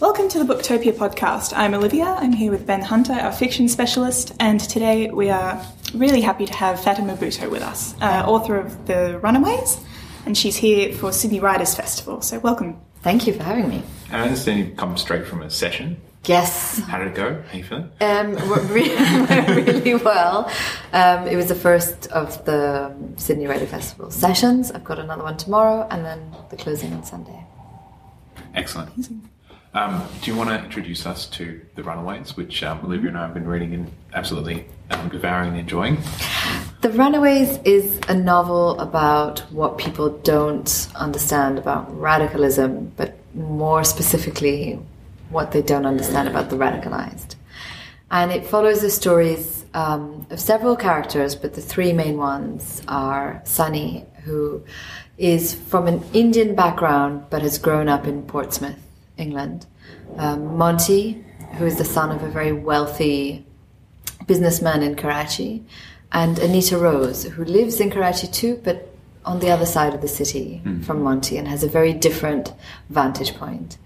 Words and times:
Welcome 0.00 0.30
to 0.30 0.42
the 0.42 0.54
Booktopia 0.54 0.94
podcast. 0.94 1.52
I'm 1.54 1.74
Olivia. 1.74 2.06
I'm 2.06 2.32
here 2.32 2.50
with 2.50 2.66
Ben 2.66 2.80
Hunter, 2.80 3.12
our 3.12 3.32
fiction 3.32 3.68
specialist, 3.68 4.32
and 4.40 4.58
today 4.58 5.10
we 5.10 5.28
are 5.28 5.62
really 5.92 6.22
happy 6.22 6.46
to 6.46 6.54
have 6.54 6.82
Fatima 6.82 7.18
Bhutto 7.18 7.50
with 7.50 7.60
us, 7.60 7.94
uh, 8.00 8.24
author 8.26 8.56
of 8.56 8.86
The 8.86 9.20
Runaways, 9.22 9.78
and 10.24 10.38
she's 10.38 10.56
here 10.56 10.94
for 10.94 11.12
Sydney 11.12 11.38
Writers 11.38 11.74
Festival. 11.74 12.22
So 12.22 12.38
welcome. 12.38 12.80
Thank 13.02 13.26
you 13.26 13.34
for 13.34 13.42
having 13.42 13.68
me. 13.68 13.82
I 14.10 14.22
understand 14.22 14.60
you've 14.60 14.76
come 14.78 14.96
straight 14.96 15.26
from 15.26 15.42
a 15.42 15.50
session. 15.50 16.00
Yes. 16.24 16.78
How 16.78 16.96
did 16.96 17.08
it 17.08 17.14
go? 17.14 17.42
How 17.50 17.58
you 17.58 17.64
feeling? 17.64 17.90
Um, 18.00 18.36
really, 18.72 18.96
really 19.62 19.94
well. 19.96 20.50
Um, 20.94 21.26
it 21.26 21.36
was 21.36 21.48
the 21.48 21.54
first 21.54 22.06
of 22.06 22.42
the 22.46 22.94
Sydney 23.16 23.46
Writer 23.46 23.66
Festival 23.66 24.10
sessions. 24.10 24.72
I've 24.72 24.82
got 24.82 24.98
another 24.98 25.24
one 25.24 25.36
tomorrow, 25.36 25.86
and 25.90 26.06
then 26.06 26.34
the 26.48 26.56
closing 26.56 26.90
on 26.94 27.04
Sunday. 27.04 27.44
Excellent. 28.54 29.10
Um, 29.72 30.04
do 30.20 30.30
you 30.30 30.36
want 30.36 30.50
to 30.50 30.64
introduce 30.64 31.06
us 31.06 31.26
to 31.26 31.60
The 31.76 31.84
Runaways, 31.84 32.36
which 32.36 32.62
um, 32.64 32.80
Olivia 32.84 33.08
and 33.08 33.18
I 33.18 33.26
have 33.26 33.34
been 33.34 33.46
reading 33.46 33.72
and 33.72 33.92
absolutely 34.12 34.66
um, 34.90 35.08
devouring 35.08 35.50
and 35.50 35.60
enjoying? 35.60 35.98
The 36.80 36.90
Runaways 36.90 37.58
is 37.64 38.00
a 38.08 38.14
novel 38.14 38.80
about 38.80 39.40
what 39.52 39.78
people 39.78 40.10
don't 40.18 40.88
understand 40.96 41.56
about 41.56 41.86
radicalism, 41.96 42.92
but 42.96 43.16
more 43.34 43.84
specifically, 43.84 44.80
what 45.28 45.52
they 45.52 45.62
don't 45.62 45.86
understand 45.86 46.28
about 46.28 46.50
the 46.50 46.56
radicalized. 46.56 47.36
And 48.10 48.32
it 48.32 48.44
follows 48.44 48.80
the 48.80 48.90
stories 48.90 49.64
um, 49.72 50.26
of 50.30 50.40
several 50.40 50.74
characters, 50.74 51.36
but 51.36 51.54
the 51.54 51.60
three 51.60 51.92
main 51.92 52.16
ones 52.16 52.82
are 52.88 53.40
Sunny, 53.44 54.04
who 54.24 54.64
is 55.16 55.54
from 55.54 55.86
an 55.86 56.02
Indian 56.12 56.56
background 56.56 57.26
but 57.30 57.42
has 57.42 57.56
grown 57.56 57.88
up 57.88 58.08
in 58.08 58.22
Portsmouth, 58.24 58.80
England. 59.20 59.66
Um, 60.16 60.56
Monty, 60.56 61.24
who 61.56 61.66
is 61.66 61.76
the 61.76 61.84
son 61.84 62.10
of 62.10 62.22
a 62.22 62.28
very 62.28 62.52
wealthy 62.52 63.44
businessman 64.26 64.82
in 64.82 64.94
Karachi, 64.96 65.64
and 66.12 66.38
Anita 66.38 66.76
Rose, 66.78 67.24
who 67.24 67.44
lives 67.44 67.80
in 67.80 67.90
Karachi 67.90 68.26
too, 68.26 68.60
but 68.64 68.88
on 69.24 69.38
the 69.40 69.50
other 69.50 69.66
side 69.66 69.94
of 69.94 70.00
the 70.00 70.08
city 70.08 70.60
from 70.82 71.02
Monty 71.02 71.36
and 71.36 71.46
has 71.46 71.62
a 71.62 71.68
very 71.68 71.92
different 71.92 72.52
vantage 72.88 73.34
point. 73.34 73.76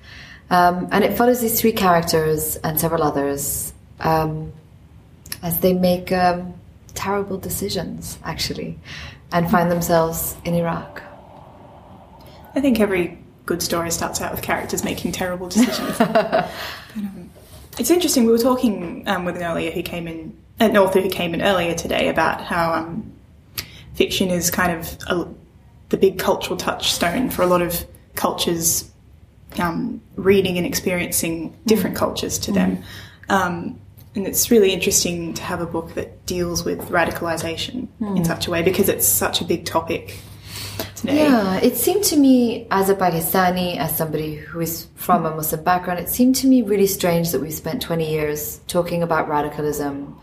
Um, 0.50 0.88
and 0.92 1.02
it 1.04 1.16
follows 1.16 1.40
these 1.40 1.60
three 1.60 1.72
characters 1.72 2.56
and 2.56 2.78
several 2.78 3.02
others 3.02 3.72
um, 4.00 4.52
as 5.42 5.60
they 5.60 5.72
make 5.72 6.12
um, 6.12 6.54
terrible 6.94 7.38
decisions, 7.38 8.18
actually, 8.24 8.78
and 9.32 9.50
find 9.50 9.70
themselves 9.70 10.36
in 10.44 10.54
Iraq. 10.54 11.02
I 12.54 12.60
think 12.60 12.78
every 12.78 13.18
good 13.46 13.62
story 13.62 13.90
starts 13.90 14.20
out 14.20 14.32
with 14.32 14.42
characters 14.42 14.84
making 14.84 15.12
terrible 15.12 15.48
decisions. 15.48 15.98
But, 15.98 16.50
um, 16.96 17.30
it's 17.78 17.90
interesting. 17.90 18.24
We 18.24 18.32
were 18.32 18.38
talking 18.38 19.06
um, 19.08 19.24
with 19.24 19.36
an 19.36 19.42
earlier 19.42 19.70
who 19.70 19.82
came 19.82 20.06
in, 20.06 20.36
an 20.60 20.76
author 20.76 21.00
who 21.00 21.10
came 21.10 21.34
in 21.34 21.42
earlier 21.42 21.74
today 21.74 22.08
about 22.08 22.40
how 22.40 22.72
um, 22.72 23.12
fiction 23.94 24.30
is 24.30 24.50
kind 24.50 24.78
of 24.78 24.98
a, 25.08 25.28
the 25.88 25.96
big 25.96 26.18
cultural 26.18 26.56
touchstone 26.56 27.30
for 27.30 27.42
a 27.42 27.46
lot 27.46 27.62
of 27.62 27.84
cultures 28.14 28.90
um, 29.58 30.00
reading 30.16 30.56
and 30.56 30.66
experiencing 30.66 31.56
different 31.66 31.96
cultures 31.96 32.38
to 32.38 32.52
them. 32.52 32.82
Um, 33.28 33.80
and 34.14 34.26
it's 34.26 34.50
really 34.50 34.72
interesting 34.72 35.34
to 35.34 35.42
have 35.42 35.60
a 35.60 35.66
book 35.66 35.94
that 35.94 36.24
deals 36.26 36.64
with 36.64 36.80
radicalization 36.88 37.88
in 38.16 38.24
such 38.24 38.46
a 38.46 38.50
way 38.50 38.62
because 38.62 38.88
it's 38.88 39.06
such 39.06 39.40
a 39.40 39.44
big 39.44 39.64
topic 39.64 40.20
Yeah, 41.12 41.56
it 41.60 41.76
seemed 41.76 42.04
to 42.04 42.16
me, 42.16 42.66
as 42.70 42.88
a 42.88 42.94
Pakistani, 42.94 43.76
as 43.76 43.96
somebody 43.96 44.36
who 44.36 44.60
is 44.60 44.88
from 44.94 45.26
a 45.26 45.34
Muslim 45.34 45.62
background, 45.62 46.00
it 46.00 46.08
seemed 46.08 46.34
to 46.36 46.46
me 46.46 46.62
really 46.62 46.86
strange 46.86 47.30
that 47.32 47.40
we've 47.40 47.52
spent 47.52 47.82
20 47.82 48.08
years 48.08 48.60
talking 48.66 49.02
about 49.02 49.28
radicalism, 49.28 50.18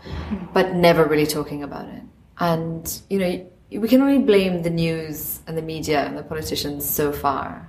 but 0.52 0.74
never 0.74 1.04
really 1.04 1.26
talking 1.26 1.62
about 1.62 1.86
it. 1.88 2.02
And, 2.38 3.00
you 3.08 3.18
know, 3.18 3.46
we 3.80 3.88
can 3.88 4.02
only 4.02 4.18
blame 4.18 4.62
the 4.62 4.70
news 4.70 5.40
and 5.46 5.56
the 5.56 5.62
media 5.62 6.04
and 6.04 6.16
the 6.18 6.22
politicians 6.22 6.88
so 6.88 7.12
far. 7.12 7.68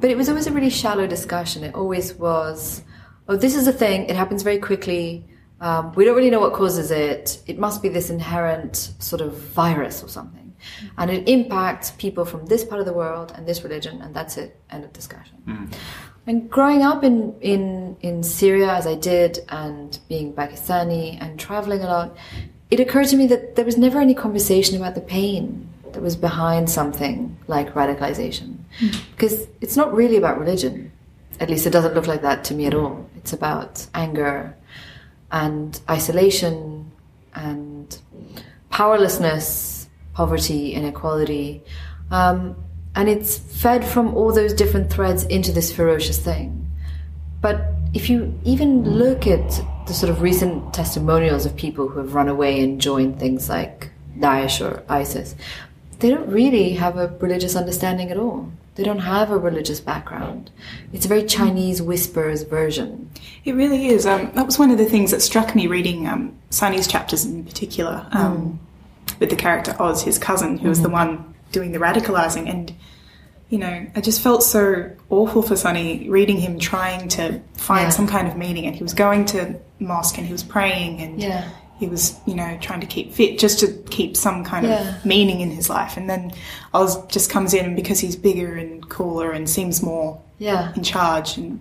But 0.00 0.10
it 0.10 0.16
was 0.16 0.28
always 0.28 0.46
a 0.46 0.52
really 0.52 0.70
shallow 0.70 1.06
discussion. 1.06 1.64
It 1.64 1.74
always 1.74 2.14
was, 2.14 2.82
oh, 3.28 3.36
this 3.36 3.54
is 3.54 3.66
a 3.66 3.72
thing, 3.72 4.06
it 4.06 4.16
happens 4.16 4.42
very 4.42 4.58
quickly. 4.58 5.26
Um, 5.60 5.92
we 5.94 6.04
don't 6.04 6.16
really 6.16 6.30
know 6.30 6.40
what 6.40 6.52
causes 6.52 6.90
it. 6.90 7.42
It 7.46 7.58
must 7.58 7.82
be 7.82 7.88
this 7.88 8.10
inherent 8.10 8.92
sort 8.98 9.20
of 9.20 9.36
virus 9.36 10.02
or 10.02 10.08
something. 10.08 10.47
And 10.96 11.10
it 11.10 11.28
impacts 11.28 11.90
people 11.92 12.24
from 12.24 12.46
this 12.46 12.64
part 12.64 12.80
of 12.80 12.86
the 12.86 12.92
world 12.92 13.32
and 13.34 13.46
this 13.46 13.62
religion, 13.62 14.00
and 14.02 14.14
that's 14.14 14.36
it. 14.36 14.56
End 14.70 14.84
of 14.84 14.92
discussion. 14.92 15.36
Mm. 15.46 15.72
And 16.26 16.50
growing 16.50 16.82
up 16.82 17.04
in, 17.04 17.34
in, 17.40 17.96
in 18.00 18.22
Syria, 18.22 18.72
as 18.72 18.86
I 18.86 18.94
did, 18.94 19.38
and 19.48 19.98
being 20.08 20.32
Pakistani 20.32 21.16
and 21.20 21.38
traveling 21.38 21.80
a 21.82 21.86
lot, 21.86 22.16
it 22.70 22.80
occurred 22.80 23.06
to 23.08 23.16
me 23.16 23.26
that 23.28 23.56
there 23.56 23.64
was 23.64 23.78
never 23.78 23.98
any 23.98 24.14
conversation 24.14 24.76
about 24.76 24.94
the 24.94 25.00
pain 25.00 25.68
that 25.92 26.02
was 26.02 26.16
behind 26.16 26.68
something 26.68 27.36
like 27.46 27.72
radicalization. 27.74 28.58
Mm. 28.80 29.00
Because 29.12 29.46
it's 29.60 29.76
not 29.76 29.94
really 29.94 30.16
about 30.16 30.38
religion. 30.38 30.92
At 31.40 31.48
least 31.48 31.66
it 31.66 31.70
doesn't 31.70 31.94
look 31.94 32.06
like 32.06 32.22
that 32.22 32.44
to 32.44 32.54
me 32.54 32.66
at 32.66 32.74
all. 32.74 33.08
It's 33.16 33.32
about 33.32 33.86
anger 33.94 34.54
and 35.30 35.80
isolation 35.88 36.90
and 37.34 37.96
powerlessness, 38.70 39.77
poverty, 40.18 40.74
inequality. 40.74 41.62
Um, 42.10 42.56
and 42.96 43.08
it's 43.08 43.38
fed 43.38 43.84
from 43.84 44.16
all 44.16 44.32
those 44.32 44.52
different 44.52 44.92
threads 44.92 45.22
into 45.22 45.52
this 45.52 45.70
ferocious 45.72 46.18
thing. 46.18 46.68
But 47.40 47.56
if 47.94 48.10
you 48.10 48.36
even 48.42 48.82
look 48.82 49.28
at 49.28 49.60
the 49.86 49.94
sort 49.94 50.10
of 50.10 50.20
recent 50.20 50.74
testimonials 50.74 51.46
of 51.46 51.54
people 51.54 51.86
who 51.86 52.00
have 52.00 52.14
run 52.14 52.28
away 52.28 52.60
and 52.60 52.80
joined 52.80 53.20
things 53.20 53.48
like 53.48 53.90
Daesh 54.18 54.60
or 54.60 54.82
ISIS, 54.88 55.36
they 56.00 56.10
don't 56.10 56.28
really 56.28 56.72
have 56.72 56.96
a 56.98 57.14
religious 57.20 57.54
understanding 57.54 58.10
at 58.10 58.16
all. 58.16 58.50
They 58.74 58.82
don't 58.82 59.06
have 59.14 59.30
a 59.30 59.38
religious 59.38 59.78
background. 59.78 60.50
It's 60.92 61.04
a 61.04 61.08
very 61.08 61.24
Chinese 61.26 61.80
whispers 61.80 62.42
version. 62.42 63.08
It 63.44 63.54
really 63.54 63.86
is. 63.86 64.04
Um, 64.04 64.32
that 64.34 64.46
was 64.46 64.58
one 64.58 64.72
of 64.72 64.78
the 64.78 64.84
things 64.84 65.12
that 65.12 65.22
struck 65.22 65.54
me 65.54 65.68
reading 65.68 66.08
um, 66.08 66.36
Sunny's 66.50 66.88
chapters 66.88 67.24
in 67.24 67.44
particular, 67.44 68.04
um, 68.10 68.58
with 69.18 69.30
the 69.30 69.36
character 69.36 69.74
Oz, 69.80 70.02
his 70.02 70.18
cousin, 70.18 70.58
who 70.58 70.68
was 70.68 70.80
the 70.80 70.88
mm-hmm. 70.88 70.94
one 70.94 71.34
doing 71.52 71.72
the 71.72 71.78
radicalizing. 71.78 72.48
And, 72.48 72.74
you 73.48 73.58
know, 73.58 73.86
I 73.96 74.00
just 74.00 74.20
felt 74.20 74.42
so 74.42 74.90
awful 75.10 75.42
for 75.42 75.56
Sunny 75.56 76.08
reading 76.08 76.36
him 76.36 76.58
trying 76.58 77.08
to 77.10 77.40
find 77.54 77.84
Yeah. 77.84 77.88
some 77.90 78.06
kind 78.06 78.28
of 78.28 78.36
meaning. 78.36 78.66
And 78.66 78.74
he 78.76 78.82
was 78.82 78.94
going 78.94 79.24
to 79.26 79.56
mosque 79.80 80.18
and 80.18 80.26
he 80.26 80.32
was 80.32 80.42
praying 80.42 81.00
and 81.00 81.20
Yeah. 81.20 81.44
he 81.78 81.86
was, 81.86 82.16
you 82.26 82.34
know, 82.34 82.58
trying 82.60 82.80
to 82.80 82.86
keep 82.86 83.14
fit 83.14 83.38
just 83.38 83.60
to 83.60 83.68
keep 83.90 84.16
some 84.16 84.44
kind 84.44 84.66
Yeah. 84.66 84.96
of 84.98 85.04
meaning 85.04 85.40
in 85.40 85.50
his 85.50 85.70
life. 85.70 85.96
And 85.96 86.08
then 86.10 86.32
Oz 86.74 87.04
just 87.06 87.30
comes 87.30 87.54
in 87.54 87.64
and 87.64 87.76
because 87.76 88.00
he's 88.00 88.16
bigger 88.16 88.56
and 88.56 88.86
cooler 88.88 89.30
and 89.32 89.48
seems 89.48 89.82
more 89.82 90.20
Yeah. 90.38 90.72
in 90.76 90.82
charge 90.82 91.38
and 91.38 91.60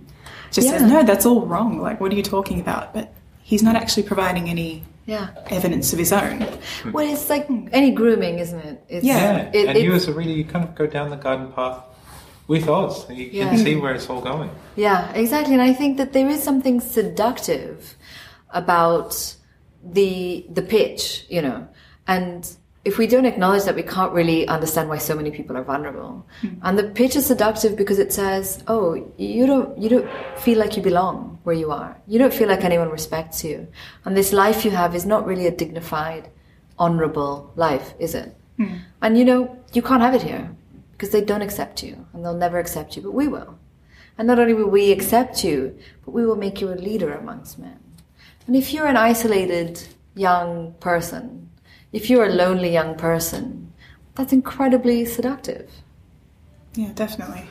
just 0.52 0.70
says, 0.70 0.82
no, 0.82 1.04
that's 1.04 1.26
all 1.26 1.46
wrong. 1.46 1.80
Like, 1.82 2.00
what 2.02 2.12
are 2.12 2.16
you 2.16 2.24
talking 2.24 2.60
about? 2.60 2.94
But 2.94 3.14
he's 3.44 3.64
not 3.64 3.76
actually 3.76 4.04
providing 4.04 4.50
any 4.50 4.84
Yeah. 5.08 5.30
evidence 5.50 5.94
of 5.94 6.00
his 6.00 6.12
own. 6.12 6.42
Hmm. 6.84 6.92
Well, 6.92 7.08
it's 7.12 7.30
like 7.30 7.48
any 7.72 7.92
grooming, 7.92 8.40
isn't 8.40 8.60
it? 8.60 8.84
It's, 8.90 9.06
Yeah. 9.06 9.18
Yeah, 9.18 9.52
It, 9.60 9.68
and 9.70 9.80
you 9.80 9.94
as 9.94 10.08
a 10.08 10.14
reader, 10.14 10.32
you 10.32 10.44
kind 10.46 10.64
of 10.68 10.76
go 10.76 10.86
down 10.86 11.10
the 11.10 11.16
garden 11.28 11.52
path 11.54 11.80
with 12.48 12.68
Oz. 12.70 13.08
and 13.10 13.18
You 13.18 13.30
Yeah. 13.32 13.50
can 13.50 13.58
see 13.58 13.76
where 13.78 13.94
it's 13.96 14.10
all 14.10 14.22
going. 14.22 14.50
Yeah, 14.76 15.12
exactly. 15.14 15.54
And 15.54 15.64
I 15.64 15.74
think 15.74 15.98
that 15.98 16.12
there 16.14 16.28
is 16.30 16.44
something 16.44 16.80
seductive 16.82 17.96
about 18.52 19.36
the 19.84 20.46
the 20.58 20.62
pitch, 20.62 21.26
you 21.30 21.42
know. 21.42 21.68
And 22.08 22.48
if 22.88 22.98
we 22.98 23.06
don't 23.06 23.26
acknowledge 23.26 23.66
that, 23.66 23.76
we 23.76 23.84
can't 23.84 24.14
really 24.14 24.48
understand 24.48 24.88
why 24.88 24.98
so 24.98 25.14
many 25.14 25.30
people 25.30 25.58
are 25.58 25.64
vulnerable. 25.64 26.26
Hmm. 26.42 26.48
And 26.62 26.80
the 26.80 26.86
pitch 27.00 27.18
is 27.18 27.26
seductive 27.26 27.76
because 27.76 28.00
it 28.00 28.14
says, 28.14 28.64
"Oh, 28.68 28.88
you 29.18 29.46
don't 29.46 29.78
you 29.78 29.90
don't 29.94 30.10
feel 30.46 30.58
like 30.58 30.78
you 30.78 30.84
belong 30.84 31.38
where 31.44 31.60
you 31.64 31.70
are. 31.72 31.92
You 32.08 32.18
don't 32.20 32.34
feel 32.34 32.48
like 32.48 32.64
anyone 32.64 32.90
respects 32.90 33.44
you. 33.44 33.68
And 34.06 34.16
this 34.16 34.32
life 34.32 34.64
you 34.66 34.72
have 34.72 34.96
is 34.96 35.06
not 35.06 35.26
really 35.26 35.48
a 35.48 35.58
dignified, 35.64 36.30
honorable 36.80 37.52
life, 37.56 37.94
is 38.00 38.16
it? 38.16 38.30
Hmm. 38.58 38.76
And 39.02 39.18
you 39.18 39.26
know, 39.26 39.42
you 39.74 39.82
can't 39.82 40.08
have 40.08 40.16
it 40.16 40.24
here 40.24 40.50
because 40.94 41.12
they 41.12 41.24
don't 41.30 41.48
accept 41.48 41.84
you 41.84 41.94
and 42.14 42.24
they'll 42.24 42.44
never 42.46 42.60
accept 42.60 42.96
you, 42.96 43.02
but 43.02 43.14
we 43.14 43.28
will. 43.28 43.60
And 44.18 44.28
not 44.28 44.40
only 44.40 44.54
will 44.54 44.76
we 44.80 44.92
accept 44.92 45.44
you, 45.44 45.78
but 46.06 46.12
we 46.12 46.26
will 46.26 46.42
make 46.46 46.62
you 46.62 46.70
a 46.72 46.84
leader 46.90 47.14
amongst 47.14 47.60
men. 47.60 47.80
And 48.48 48.56
if 48.56 48.74
you're 48.74 48.88
an 48.88 48.98
isolated 49.12 49.74
young 50.16 50.74
person, 50.80 51.50
if 51.92 52.10
you're 52.10 52.26
a 52.26 52.30
lonely 52.30 52.72
young 52.72 52.96
person, 52.96 53.74
that's 54.16 54.34
incredibly 54.34 55.06
seductive. 55.06 55.70
Yeah, 56.76 56.92
definitely. 56.94 57.46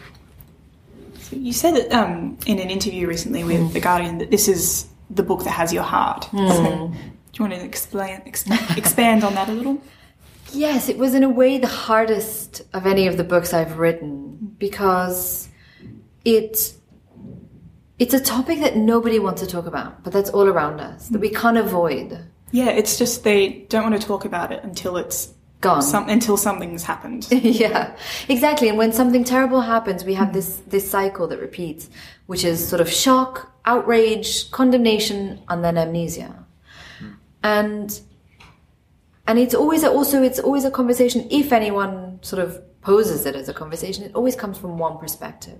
So 1.20 1.36
you 1.36 1.52
said 1.52 1.74
that 1.74 1.92
um, 1.92 2.38
in 2.46 2.58
an 2.58 2.70
interview 2.70 3.06
recently 3.08 3.42
with 3.44 3.60
Mm. 3.60 3.72
The 3.72 3.80
Guardian 3.80 4.18
that 4.18 4.30
this 4.30 4.48
is 4.48 4.86
the 5.10 5.22
book 5.22 5.44
that 5.44 5.50
has 5.50 5.72
your 5.72 5.82
heart. 5.82 6.28
So, 6.32 6.92
do 7.32 7.44
you 7.44 7.48
want 7.48 7.54
to 7.54 7.64
explain, 7.64 8.22
ex- 8.26 8.44
expand 8.76 9.24
on 9.24 9.34
that 9.34 9.48
a 9.48 9.52
little? 9.52 9.80
Yes, 10.52 10.88
it 10.88 10.98
was 10.98 11.14
in 11.14 11.22
a 11.24 11.28
way 11.28 11.58
the 11.58 11.66
hardest 11.66 12.62
of 12.72 12.86
any 12.86 13.06
of 13.08 13.16
the 13.16 13.24
books 13.24 13.52
I've 13.52 13.78
written 13.78 14.54
because 14.58 15.48
it 16.24 16.74
it's 17.98 18.12
a 18.14 18.20
topic 18.20 18.60
that 18.60 18.76
nobody 18.76 19.18
wants 19.18 19.40
to 19.40 19.46
talk 19.46 19.66
about, 19.66 20.04
but 20.04 20.12
that's 20.12 20.30
all 20.30 20.46
around 20.46 20.80
us 20.80 21.08
that 21.08 21.20
we 21.20 21.30
can't 21.30 21.56
avoid. 21.56 22.18
Yeah, 22.52 22.68
it's 22.70 22.98
just 22.98 23.24
they 23.24 23.66
don't 23.68 23.82
want 23.82 24.00
to 24.00 24.06
talk 24.06 24.24
about 24.24 24.52
it 24.52 24.62
until 24.62 24.96
it's 24.96 25.34
Gone. 25.60 25.82
some, 25.82 26.08
until 26.08 26.36
something's 26.36 26.84
happened. 26.84 27.26
yeah, 27.30 27.96
exactly. 28.28 28.68
And 28.68 28.78
when 28.78 28.92
something 28.92 29.24
terrible 29.24 29.62
happens, 29.62 30.04
we 30.04 30.14
have 30.14 30.32
this 30.32 30.56
this 30.66 30.88
cycle 30.88 31.26
that 31.28 31.40
repeats, 31.40 31.88
which 32.26 32.44
is 32.44 32.66
sort 32.66 32.80
of 32.80 32.90
shock, 32.90 33.52
outrage, 33.64 34.50
condemnation, 34.50 35.40
and 35.48 35.64
then 35.64 35.76
amnesia. 35.76 36.44
And 37.42 38.00
and 39.26 39.38
it's 39.38 39.54
always 39.54 39.82
a, 39.82 39.90
also 39.90 40.22
it's 40.22 40.38
always 40.38 40.64
a 40.64 40.70
conversation. 40.70 41.26
If 41.30 41.52
anyone 41.52 42.20
sort 42.22 42.42
of 42.42 42.62
poses 42.80 43.26
it 43.26 43.34
as 43.34 43.48
a 43.48 43.54
conversation, 43.54 44.04
it 44.04 44.14
always 44.14 44.36
comes 44.36 44.58
from 44.58 44.78
one 44.78 44.98
perspective. 44.98 45.58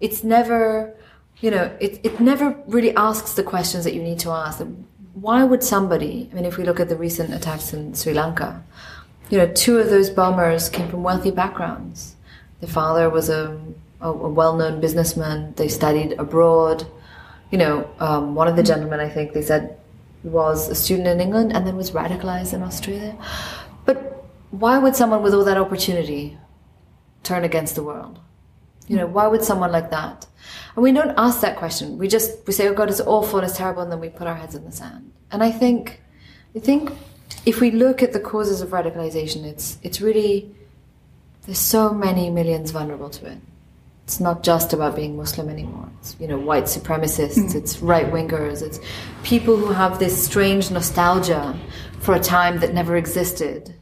It's 0.00 0.24
never, 0.24 0.96
you 1.40 1.50
know, 1.50 1.76
it 1.80 2.00
it 2.04 2.20
never 2.20 2.56
really 2.66 2.94
asks 2.96 3.34
the 3.34 3.42
questions 3.42 3.84
that 3.84 3.94
you 3.94 4.02
need 4.02 4.20
to 4.20 4.30
ask. 4.30 4.64
Why 5.14 5.44
would 5.44 5.62
somebody? 5.62 6.28
I 6.30 6.34
mean, 6.34 6.44
if 6.44 6.56
we 6.56 6.64
look 6.64 6.80
at 6.80 6.88
the 6.88 6.96
recent 6.96 7.34
attacks 7.34 7.72
in 7.72 7.94
Sri 7.94 8.14
Lanka, 8.14 8.62
you 9.30 9.38
know, 9.38 9.50
two 9.52 9.78
of 9.78 9.90
those 9.90 10.10
bombers 10.10 10.68
came 10.68 10.88
from 10.88 11.02
wealthy 11.02 11.30
backgrounds. 11.30 12.16
The 12.60 12.66
father 12.66 13.10
was 13.10 13.28
a, 13.28 13.58
a, 14.00 14.10
a 14.10 14.28
well-known 14.28 14.80
businessman. 14.80 15.54
They 15.56 15.68
studied 15.68 16.12
abroad. 16.18 16.86
You 17.50 17.58
know, 17.58 17.90
um, 17.98 18.34
one 18.34 18.48
of 18.48 18.56
the 18.56 18.62
gentlemen, 18.62 19.00
I 19.00 19.08
think, 19.08 19.32
they 19.32 19.42
said 19.42 19.78
was 20.22 20.68
a 20.68 20.74
student 20.74 21.08
in 21.08 21.20
England 21.20 21.52
and 21.52 21.66
then 21.66 21.76
was 21.76 21.90
radicalized 21.90 22.54
in 22.54 22.62
Australia. 22.62 23.16
But 23.84 24.24
why 24.50 24.78
would 24.78 24.94
someone 24.94 25.22
with 25.22 25.34
all 25.34 25.44
that 25.44 25.56
opportunity 25.58 26.38
turn 27.22 27.44
against 27.44 27.74
the 27.74 27.82
world? 27.82 28.20
You 28.92 28.98
know, 28.98 29.06
why 29.06 29.26
would 29.26 29.42
someone 29.42 29.72
like 29.72 29.90
that? 29.90 30.26
And 30.74 30.82
we 30.82 30.92
don't 30.92 31.14
ask 31.16 31.40
that 31.40 31.56
question. 31.56 31.96
We 31.96 32.08
just 32.08 32.46
we 32.46 32.52
say, 32.52 32.68
"Oh 32.68 32.74
God, 32.74 32.90
it's 32.90 33.00
awful 33.00 33.38
and 33.38 33.48
it's 33.48 33.56
terrible," 33.56 33.80
and 33.80 33.90
then 33.90 34.00
we 34.00 34.10
put 34.10 34.26
our 34.26 34.34
heads 34.34 34.54
in 34.54 34.66
the 34.66 34.72
sand. 34.72 35.10
And 35.30 35.42
I 35.42 35.50
think, 35.50 36.02
I 36.54 36.58
think, 36.58 36.92
if 37.46 37.62
we 37.62 37.70
look 37.70 38.02
at 38.02 38.12
the 38.12 38.20
causes 38.20 38.60
of 38.60 38.68
radicalization, 38.68 39.44
it's 39.44 39.78
it's 39.82 40.02
really 40.02 40.54
there's 41.46 41.58
so 41.58 41.94
many 41.94 42.28
millions 42.28 42.70
vulnerable 42.70 43.08
to 43.08 43.26
it. 43.32 43.38
It's 44.04 44.20
not 44.20 44.42
just 44.42 44.74
about 44.74 44.94
being 44.94 45.16
Muslim 45.16 45.48
anymore. 45.48 45.88
It's 46.00 46.14
you 46.20 46.28
know 46.28 46.38
white 46.38 46.64
supremacists, 46.64 47.50
hmm. 47.50 47.56
it's 47.56 47.80
right 47.80 48.12
wingers, 48.12 48.60
it's 48.60 48.78
people 49.22 49.56
who 49.56 49.72
have 49.72 49.98
this 50.00 50.22
strange 50.22 50.70
nostalgia 50.70 51.58
for 52.00 52.14
a 52.14 52.20
time 52.20 52.60
that 52.60 52.74
never 52.74 52.96
existed. 52.96 53.74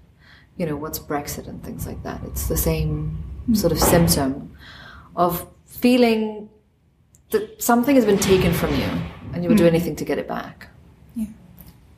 You 0.57 0.67
know 0.67 0.77
what's 0.77 1.01
Brexit 1.01 1.49
and 1.49 1.61
things 1.65 1.85
like 1.85 2.01
that. 2.05 2.21
It's 2.27 2.47
the 2.47 2.57
same 2.57 3.25
hmm. 3.47 3.55
sort 3.55 3.73
of 3.73 3.81
symptom 3.81 4.51
of 5.17 5.47
feeling 5.67 6.49
that 7.31 7.63
something 7.63 7.95
has 7.95 8.05
been 8.05 8.19
taken 8.19 8.53
from 8.53 8.75
you 8.75 8.89
and 9.33 9.43
you 9.43 9.49
would 9.49 9.59
do 9.59 9.67
anything 9.67 9.97
to 9.97 10.05
get 10.05 10.19
it 10.19 10.27
back. 10.27 10.69
Yeah. 11.15 11.27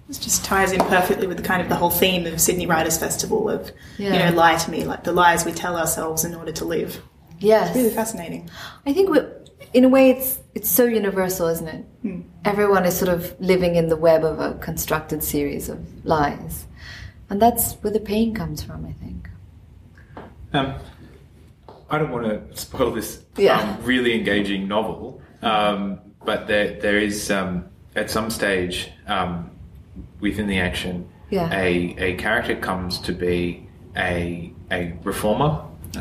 This 0.08 0.18
just 0.18 0.44
ties 0.44 0.72
in 0.72 0.80
perfectly 0.80 1.26
with 1.26 1.38
the 1.38 1.42
kind 1.42 1.62
of 1.62 1.68
the 1.68 1.76
whole 1.76 1.90
theme 1.90 2.26
of 2.26 2.40
Sydney 2.40 2.66
Writers 2.66 2.98
Festival 2.98 3.48
of 3.48 3.72
you 3.98 4.10
know 4.10 4.30
lie 4.32 4.56
to 4.56 4.70
me 4.70 4.84
like 4.84 5.04
the 5.04 5.12
lies 5.12 5.44
we 5.44 5.52
tell 5.52 5.76
ourselves 5.76 6.24
in 6.24 6.34
order 6.34 6.52
to 6.52 6.64
live. 6.64 7.02
Yes. 7.38 7.68
It's 7.68 7.76
really 7.76 7.94
fascinating. 7.94 8.48
I 8.86 8.92
think 8.92 9.10
we, 9.10 9.20
in 9.72 9.84
a 9.84 9.88
way 9.88 10.10
it's 10.10 10.38
it's 10.54 10.68
so 10.68 10.84
universal, 10.84 11.48
isn't 11.48 11.68
it? 11.68 11.84
Everyone 12.44 12.84
is 12.84 12.96
sort 12.96 13.08
of 13.08 13.38
living 13.40 13.76
in 13.76 13.88
the 13.88 13.96
web 13.96 14.24
of 14.24 14.38
a 14.38 14.54
constructed 14.58 15.24
series 15.24 15.68
of 15.68 16.04
lies. 16.04 16.66
And 17.30 17.40
that's 17.40 17.74
where 17.76 17.92
the 17.92 18.00
pain 18.00 18.34
comes 18.34 18.62
from, 18.62 18.84
I 18.84 18.92
think. 18.92 19.30
Um, 20.52 20.74
I 21.92 21.98
don't 21.98 22.10
want 22.10 22.24
to 22.26 22.56
spoil 22.58 22.90
this 22.90 23.22
Yeah. 23.36 23.60
um, 23.60 23.84
really 23.84 24.14
engaging 24.18 24.66
novel, 24.66 25.20
um, 25.42 26.00
but 26.24 26.46
there 26.46 26.80
there 26.80 26.96
is 26.98 27.30
um, 27.30 27.66
at 27.94 28.10
some 28.10 28.30
stage 28.30 28.90
um, 29.06 29.50
within 30.20 30.46
the 30.46 30.58
action 30.58 31.06
Yeah. 31.30 31.50
a 31.52 31.94
a 31.98 32.14
character 32.14 32.56
comes 32.56 32.98
to 33.00 33.12
be 33.12 33.68
a 33.94 34.50
a 34.70 34.94
reformer. 35.04 35.50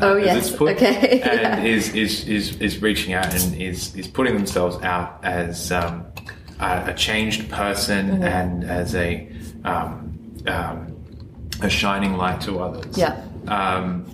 Oh, 0.00 0.16
yes. 0.16 0.56
put, 0.56 0.76
Okay. 0.76 1.20
and 1.30 1.40
Yeah. 1.40 1.62
is, 1.62 1.94
is 1.94 2.26
is 2.26 2.56
is 2.56 2.80
reaching 2.80 3.12
out 3.12 3.26
and 3.34 3.54
is 3.60 3.94
is 3.94 4.08
putting 4.08 4.34
themselves 4.34 4.76
out 4.82 5.20
as 5.22 5.70
um, 5.70 6.06
a, 6.58 6.84
a 6.92 6.94
changed 6.94 7.50
person 7.50 8.02
Mm-hmm. 8.12 8.24
and 8.24 8.64
as 8.64 8.94
a 8.94 9.28
um, 9.64 10.16
um, 10.46 10.86
a 11.60 11.68
shining 11.68 12.14
light 12.16 12.40
to 12.46 12.60
others. 12.60 12.96
Yeah. 12.96 13.20
Um, 13.46 14.06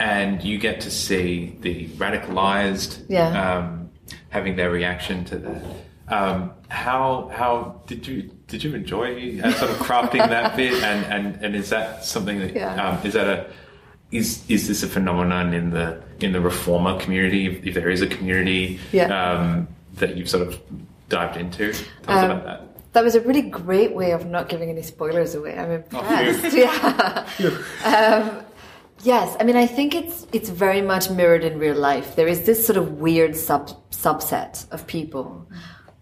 and 0.00 0.42
you 0.42 0.58
get 0.58 0.80
to 0.82 0.90
see 0.90 1.56
the 1.60 1.88
radicalized 1.96 3.04
Yeah. 3.08 3.56
um, 3.58 3.90
having 4.30 4.56
their 4.56 4.70
reaction 4.70 5.24
to 5.26 5.38
that. 5.38 5.62
Um, 6.08 6.52
how 6.68 7.30
how 7.34 7.82
did 7.86 8.06
you 8.06 8.30
did 8.46 8.64
you 8.64 8.74
enjoy 8.74 9.40
uh, 9.42 9.50
sort 9.52 9.70
of 9.70 9.76
crafting 9.78 10.26
that 10.28 10.56
bit? 10.56 10.82
And, 10.82 11.04
and, 11.12 11.44
and 11.44 11.54
is 11.54 11.68
that 11.70 12.04
something 12.04 12.38
that 12.38 12.54
Yeah. 12.54 12.82
um, 12.88 13.06
is 13.06 13.12
that 13.14 13.26
a 13.26 13.46
is 14.10 14.42
is 14.48 14.68
this 14.68 14.82
a 14.82 14.88
phenomenon 14.88 15.52
in 15.52 15.70
the 15.70 16.02
in 16.20 16.32
the 16.32 16.40
reformer 16.40 16.98
community? 16.98 17.46
If, 17.46 17.66
if 17.66 17.74
there 17.74 17.90
is 17.90 18.00
a 18.00 18.06
community 18.06 18.80
Yeah. 18.92 19.08
um, 19.32 19.68
that 19.96 20.16
you've 20.16 20.30
sort 20.30 20.46
of 20.48 20.58
dived 21.10 21.36
into, 21.36 21.72
tell 22.02 22.16
us 22.18 22.24
Um, 22.24 22.30
about 22.30 22.44
that. 22.44 22.64
That 22.94 23.04
was 23.04 23.14
a 23.14 23.20
really 23.20 23.42
great 23.42 23.94
way 23.94 24.12
of 24.12 24.24
not 24.24 24.48
giving 24.48 24.70
any 24.70 24.80
spoilers 24.82 25.34
away. 25.34 25.58
I'm 25.58 25.70
Oh, 25.70 25.74
impressed. 25.74 26.56
yeah. 26.56 27.26
Um, 27.84 28.44
yes, 29.02 29.36
I 29.40 29.44
mean, 29.44 29.56
I 29.56 29.66
think 29.66 29.94
it's 29.94 30.26
it's 30.32 30.48
very 30.48 30.82
much 30.82 31.10
mirrored 31.10 31.44
in 31.44 31.58
real 31.58 31.76
life. 31.76 32.16
There 32.16 32.28
is 32.28 32.44
this 32.44 32.66
sort 32.66 32.76
of 32.76 32.98
weird 32.98 33.36
sub 33.36 33.68
subset 33.90 34.70
of 34.72 34.86
people 34.86 35.48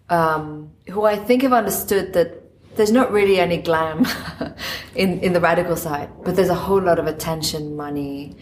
um, 0.09 0.71
who 0.89 1.05
I 1.05 1.17
think 1.17 1.43
have 1.43 1.53
understood 1.53 2.13
that 2.13 2.43
there's 2.77 2.93
not 2.93 3.11
really 3.11 3.41
any 3.41 3.57
glam 3.59 4.07
in 4.95 5.21
in 5.21 5.33
the 5.33 5.41
radical 5.41 5.77
side, 5.77 6.11
but 6.25 6.37
there's 6.37 6.49
a 6.49 6.55
whole 6.55 6.83
lot 6.83 6.99
of 6.99 7.07
attention, 7.07 7.77
money, 7.77 8.37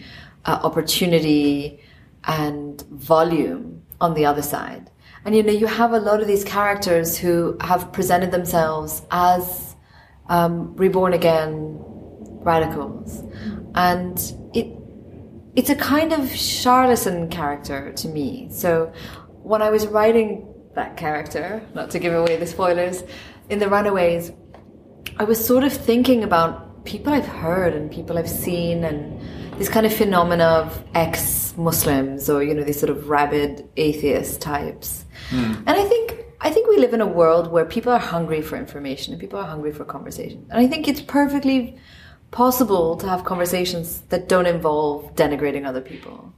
uh, 0.45 0.59
opportunity, 0.63 1.79
and 2.25 2.81
volume 2.91 3.81
on 4.01 4.13
the 4.13 4.25
other 4.25 4.41
side. 4.41 4.91
And 5.23 5.35
you 5.35 5.41
know, 5.41 5.53
you 5.53 5.65
have 5.65 5.93
a 5.93 5.99
lot 5.99 6.21
of 6.21 6.27
these 6.27 6.43
characters 6.43 7.17
who 7.17 7.57
have 7.61 7.91
presented 7.91 8.31
themselves 8.31 9.01
as 9.09 9.75
um, 10.27 10.75
reborn 10.75 11.13
again 11.13 11.77
radicals, 12.43 13.23
and 13.73 14.19
it 14.55 14.67
it's 15.55 15.69
a 15.69 15.75
kind 15.75 16.11
of 16.11 16.35
charlatan 16.35 17.29
character 17.29 17.93
to 17.93 18.07
me. 18.09 18.47
So 18.51 18.91
when 19.43 19.61
I 19.61 19.69
was 19.69 19.87
writing 19.87 20.45
that 20.73 20.97
character, 20.97 21.61
not 21.73 21.91
to 21.91 21.99
give 21.99 22.13
away 22.13 22.35
the 22.35 22.45
spoilers, 22.45 23.03
in 23.49 23.59
the 23.59 23.69
Runaways, 23.69 24.31
I 25.17 25.23
was 25.23 25.43
sort 25.43 25.63
of 25.63 25.71
thinking 25.71 26.23
about 26.23 26.83
people 26.83 27.13
I've 27.13 27.27
heard 27.27 27.73
and 27.73 27.89
people 27.89 28.17
I've 28.17 28.29
seen 28.29 28.83
and 28.83 29.21
this 29.57 29.69
kind 29.69 29.85
of 29.85 29.93
phenomena 29.93 30.43
of 30.43 30.83
ex-Muslims 30.93 32.29
or 32.29 32.43
you 32.43 32.53
know 32.53 32.63
these 32.63 32.79
sort 32.79 32.89
of 32.89 33.09
rabid 33.09 33.67
atheist 33.77 34.41
types. 34.41 35.05
Hmm. 35.29 35.53
And 35.65 35.69
I 35.69 35.83
think 35.85 36.25
I 36.41 36.49
think 36.51 36.67
we 36.67 36.77
live 36.77 36.93
in 36.93 37.01
a 37.01 37.07
world 37.07 37.51
where 37.51 37.65
people 37.65 37.93
are 37.93 37.99
hungry 37.99 38.41
for 38.41 38.57
information 38.57 39.13
and 39.13 39.21
people 39.21 39.39
are 39.39 39.47
hungry 39.47 39.71
for 39.71 39.85
conversation. 39.85 40.45
And 40.49 40.59
I 40.59 40.67
think 40.67 40.87
it's 40.87 41.01
perfectly 41.01 41.77
possible 42.35 42.97
to 42.97 43.07
have 43.07 43.23
conversations 43.23 44.01
that 44.09 44.27
don't 44.27 44.45
involve 44.45 45.15
denigrating 45.15 45.65
other 45.65 45.79
people 45.79 46.33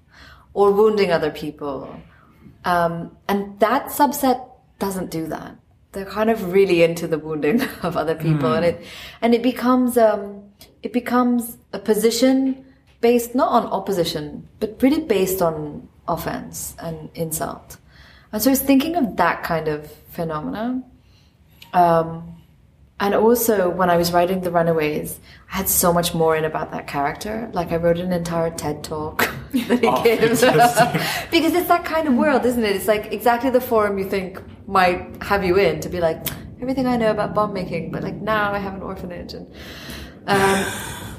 or 0.54 0.72
wounding 0.72 1.12
other 1.12 1.32
people. 1.32 2.00
Um, 2.66 3.18
and 3.28 3.60
that 3.60 3.88
subset 3.88 4.48
doesn't 4.78 5.10
do 5.10 5.26
that. 5.28 5.58
They're 5.94 6.06
kind 6.06 6.30
of 6.30 6.54
really 6.54 6.84
into 6.84 7.08
the 7.08 7.18
wounding 7.18 7.62
of 7.82 7.98
other 7.98 8.14
people, 8.14 8.54
and 8.54 8.64
it 8.64 8.86
and 9.22 9.34
it 9.34 9.42
becomes 9.42 9.98
um, 9.98 10.44
it 10.84 10.94
becomes 10.94 11.58
a 11.74 11.80
position 11.80 12.64
based 13.02 13.34
not 13.34 13.52
on 13.52 13.66
opposition, 13.66 14.48
but 14.60 14.78
really 14.84 15.02
based 15.02 15.42
on 15.42 15.88
offense 16.08 16.76
and 16.80 17.10
insult. 17.16 17.78
And 18.32 18.42
so 18.42 18.52
I 18.52 18.54
was 18.54 18.62
thinking 18.62 18.96
of 18.96 19.18
that 19.18 19.44
kind 19.44 19.68
of 19.68 19.92
phenomena. 20.12 20.84
Um, 21.74 22.37
and 23.00 23.14
also, 23.14 23.70
when 23.70 23.90
I 23.90 23.98
was 23.98 24.12
writing 24.12 24.42
The 24.42 24.52
Runaways, 24.52 25.20
I 25.52 25.58
had 25.58 25.70
so 25.70 25.94
much 25.94 26.16
more 26.16 26.36
in 26.36 26.46
about 26.46 26.72
that 26.72 26.88
character. 26.88 27.50
Like, 27.54 27.72
I 27.72 27.76
wrote 27.76 28.00
an 28.00 28.12
entire 28.12 28.50
TED 28.50 28.84
talk 28.84 29.20
that 29.68 29.80
he 29.80 29.88
Oh, 29.88 30.04
gives. 30.04 30.42
because 31.32 31.54
it's 31.54 31.68
that 31.68 31.86
kind 31.86 32.08
of 32.08 32.16
world, 32.16 32.46
isn't 32.46 32.64
it? 32.64 32.76
It's 32.76 32.88
like 32.88 33.14
exactly 33.14 33.52
the 33.52 33.62
forum 33.62 34.00
you 34.00 34.10
think 34.10 34.42
might 34.68 35.22
have 35.22 35.46
you 35.46 35.58
in 35.58 35.80
to 35.82 35.90
be 35.90 36.00
like, 36.00 36.26
everything 36.60 36.88
I 36.88 36.98
know 36.98 37.12
about 37.12 37.36
bomb 37.36 37.54
making, 37.54 37.92
but 37.92 38.02
like 38.02 38.16
now 38.16 38.52
I 38.52 38.58
have 38.58 38.74
an 38.74 38.82
orphanage. 38.82 39.34
And, 39.36 39.48
um, 40.26 40.66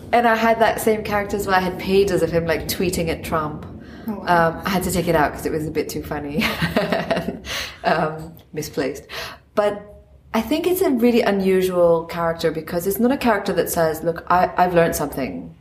and 0.13 0.27
I 0.27 0.35
had 0.35 0.59
that 0.61 0.81
same 0.81 1.05
character 1.05 1.37
as 1.37 1.47
well. 1.47 1.55
I 1.57 1.61
had 1.61 1.79
pages 1.79 2.23
of 2.23 2.31
him 2.33 2.45
like 2.45 2.63
tweeting 2.63 3.09
at 3.09 3.23
Trump. 3.23 3.65
Um, 4.09 4.63
I 4.65 4.71
had 4.71 4.83
to 4.85 4.91
take 4.91 5.07
it 5.07 5.15
out 5.15 5.33
because 5.33 5.45
it 5.45 5.53
was 5.53 5.67
a 5.67 5.71
bit 5.71 5.91
too 5.91 6.03
funny, 6.03 6.43
um, 7.85 8.35
misplaced. 8.55 9.07
But 9.55 9.98
I 10.35 10.43
think 10.43 10.67
it's 10.67 10.83
a 10.83 10.91
really 10.91 11.23
unusual 11.23 12.05
character 12.05 12.51
because 12.51 12.87
it's 12.87 12.99
not 13.01 13.11
a 13.13 13.17
character 13.17 13.53
that 13.55 13.71
says, 13.71 14.03
"Look, 14.03 14.25
I, 14.29 14.53
I've 14.57 14.75
learned 14.75 14.95
something 14.95 15.55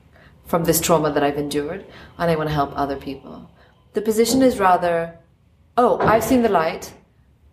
from 0.45 0.65
this 0.65 0.81
trauma 0.81 1.11
that 1.11 1.23
I've 1.23 1.37
endured, 1.37 1.85
and 2.17 2.31
I 2.31 2.35
want 2.35 2.49
to 2.49 2.53
help 2.55 2.71
other 2.75 2.97
people." 2.97 3.49
The 3.93 4.01
position 4.01 4.41
is 4.41 4.59
rather, 4.59 5.17
"Oh, 5.77 5.97
I've 5.99 6.23
seen 6.23 6.41
the 6.41 6.49
light. 6.49 6.93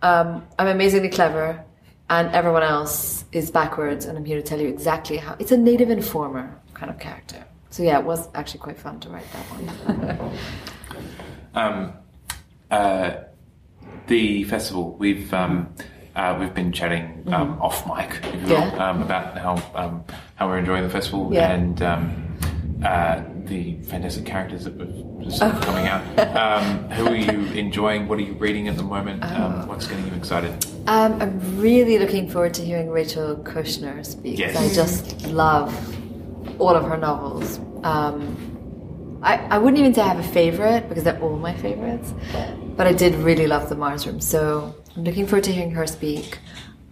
um, 0.03 0.45
I'm 0.59 0.67
amazingly 0.67 1.09
clever, 1.09 1.65
and 2.11 2.29
everyone 2.35 2.63
else 2.63 3.25
is 3.33 3.51
backwards, 3.51 4.05
and 4.05 4.19
I'm 4.19 4.25
here 4.27 4.37
to 4.37 4.43
tell 4.43 4.61
you 4.61 4.69
exactly 4.69 5.17
how. 5.17 5.35
It's 5.39 5.53
a 5.53 5.57
native 5.57 5.89
informer 5.91 6.61
kind 6.75 6.91
of 6.91 6.99
character. 6.99 7.43
So 7.71 7.83
yeah, 7.83 7.99
it 7.99 8.05
was 8.05 8.29
actually 8.35 8.61
quite 8.61 8.79
fun 8.79 9.01
to 9.01 9.09
write 9.09 9.27
that 9.33 9.47
one. 9.51 10.31
Um, 11.55 11.93
uh, 12.69 13.11
the 14.09 14.43
festival 14.45 14.97
we've 14.99 15.33
um, 15.33 15.73
uh, 16.17 16.37
we've 16.39 16.55
been 16.55 16.73
chatting 16.73 17.25
um, 17.33 17.61
off 17.61 17.87
mic, 17.87 18.21
if 18.25 18.35
you 18.35 18.41
will, 18.55 18.57
Mm-hmm. 18.63 18.77
Yeah. 18.77 18.91
um, 18.91 19.03
about 19.03 19.39
how 19.39 19.55
um, 19.75 20.05
how 20.37 20.49
we're 20.49 20.59
enjoying 20.59 20.83
the 20.85 20.91
festival 20.91 21.31
Yeah. 21.33 21.53
and 21.53 21.83
um, 21.83 22.39
uh, 22.85 23.23
the 23.47 23.75
fantastic 23.83 24.25
characters 24.25 24.65
that 24.65 24.81
are 24.81 25.31
sort 25.31 25.55
Oh. 25.55 25.61
coming 25.63 25.87
out. 25.87 26.03
Um, 26.37 26.89
who 26.91 27.07
are 27.09 27.15
you 27.17 27.47
enjoying? 27.53 28.09
What 28.09 28.19
are 28.19 28.23
you 28.23 28.35
reading 28.35 28.69
at 28.69 28.77
the 28.77 28.83
moment? 28.83 29.23
Oh. 29.25 29.43
Um, 29.45 29.69
what's 29.69 29.87
getting 29.87 30.07
you 30.07 30.15
excited? 30.15 30.53
Um, 30.87 31.21
I'm 31.21 31.61
really 31.61 31.99
looking 31.99 32.29
forward 32.31 32.55
to 32.55 32.65
hearing 32.65 32.91
Rachel 32.91 33.37
Kushner 33.37 34.05
speak. 34.05 34.39
Yes. 34.39 34.57
I 34.57 34.73
just 34.75 35.27
love 35.29 35.71
all 36.61 36.71
of 36.77 36.85
her 36.85 36.97
novels. 36.97 37.59
Um, 37.83 39.21
I, 39.23 39.39
I 39.49 39.59
wouldn't 39.59 39.79
even 39.79 39.95
say 39.95 40.03
I 40.03 40.09
have 40.09 40.19
a 40.21 40.23
favorite 40.33 40.89
because 40.89 41.05
they're 41.05 41.21
all 41.21 41.37
my 41.39 41.55
favorites, 41.55 42.13
but 42.77 42.87
I 42.87 42.93
did 42.93 43.15
really 43.17 43.47
love 43.47 43.69
The 43.71 43.75
Mars 43.75 44.07
Room. 44.07 44.21
So 44.21 44.75
I'm 44.97 45.05
looking 45.05 45.27
forward 45.27 45.45
to 45.45 45.53
hearing 45.53 45.73
her 45.73 45.87
speak. 45.87 46.39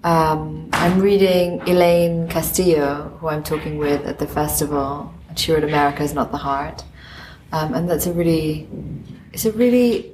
Um, 0.03 0.69
I'm 0.73 1.01
reading 1.01 1.61
Elaine 1.69 2.27
Castillo, 2.29 3.17
who 3.21 3.29
I'm 3.29 3.45
talking 3.45 3.79
with 3.79 4.05
at 4.05 4.19
the 4.19 4.27
festival. 4.27 5.15
She 5.37 5.53
wrote 5.53 5.63
America 5.63 6.03
is 6.03 6.13
Not 6.13 6.33
the 6.33 6.39
Heart. 6.39 6.83
Um, 7.53 7.75
and 7.75 7.89
that's 7.89 8.07
a 8.07 8.13
really, 8.13 8.69
it's 9.33 9.45
a 9.45 9.53
really 9.53 10.13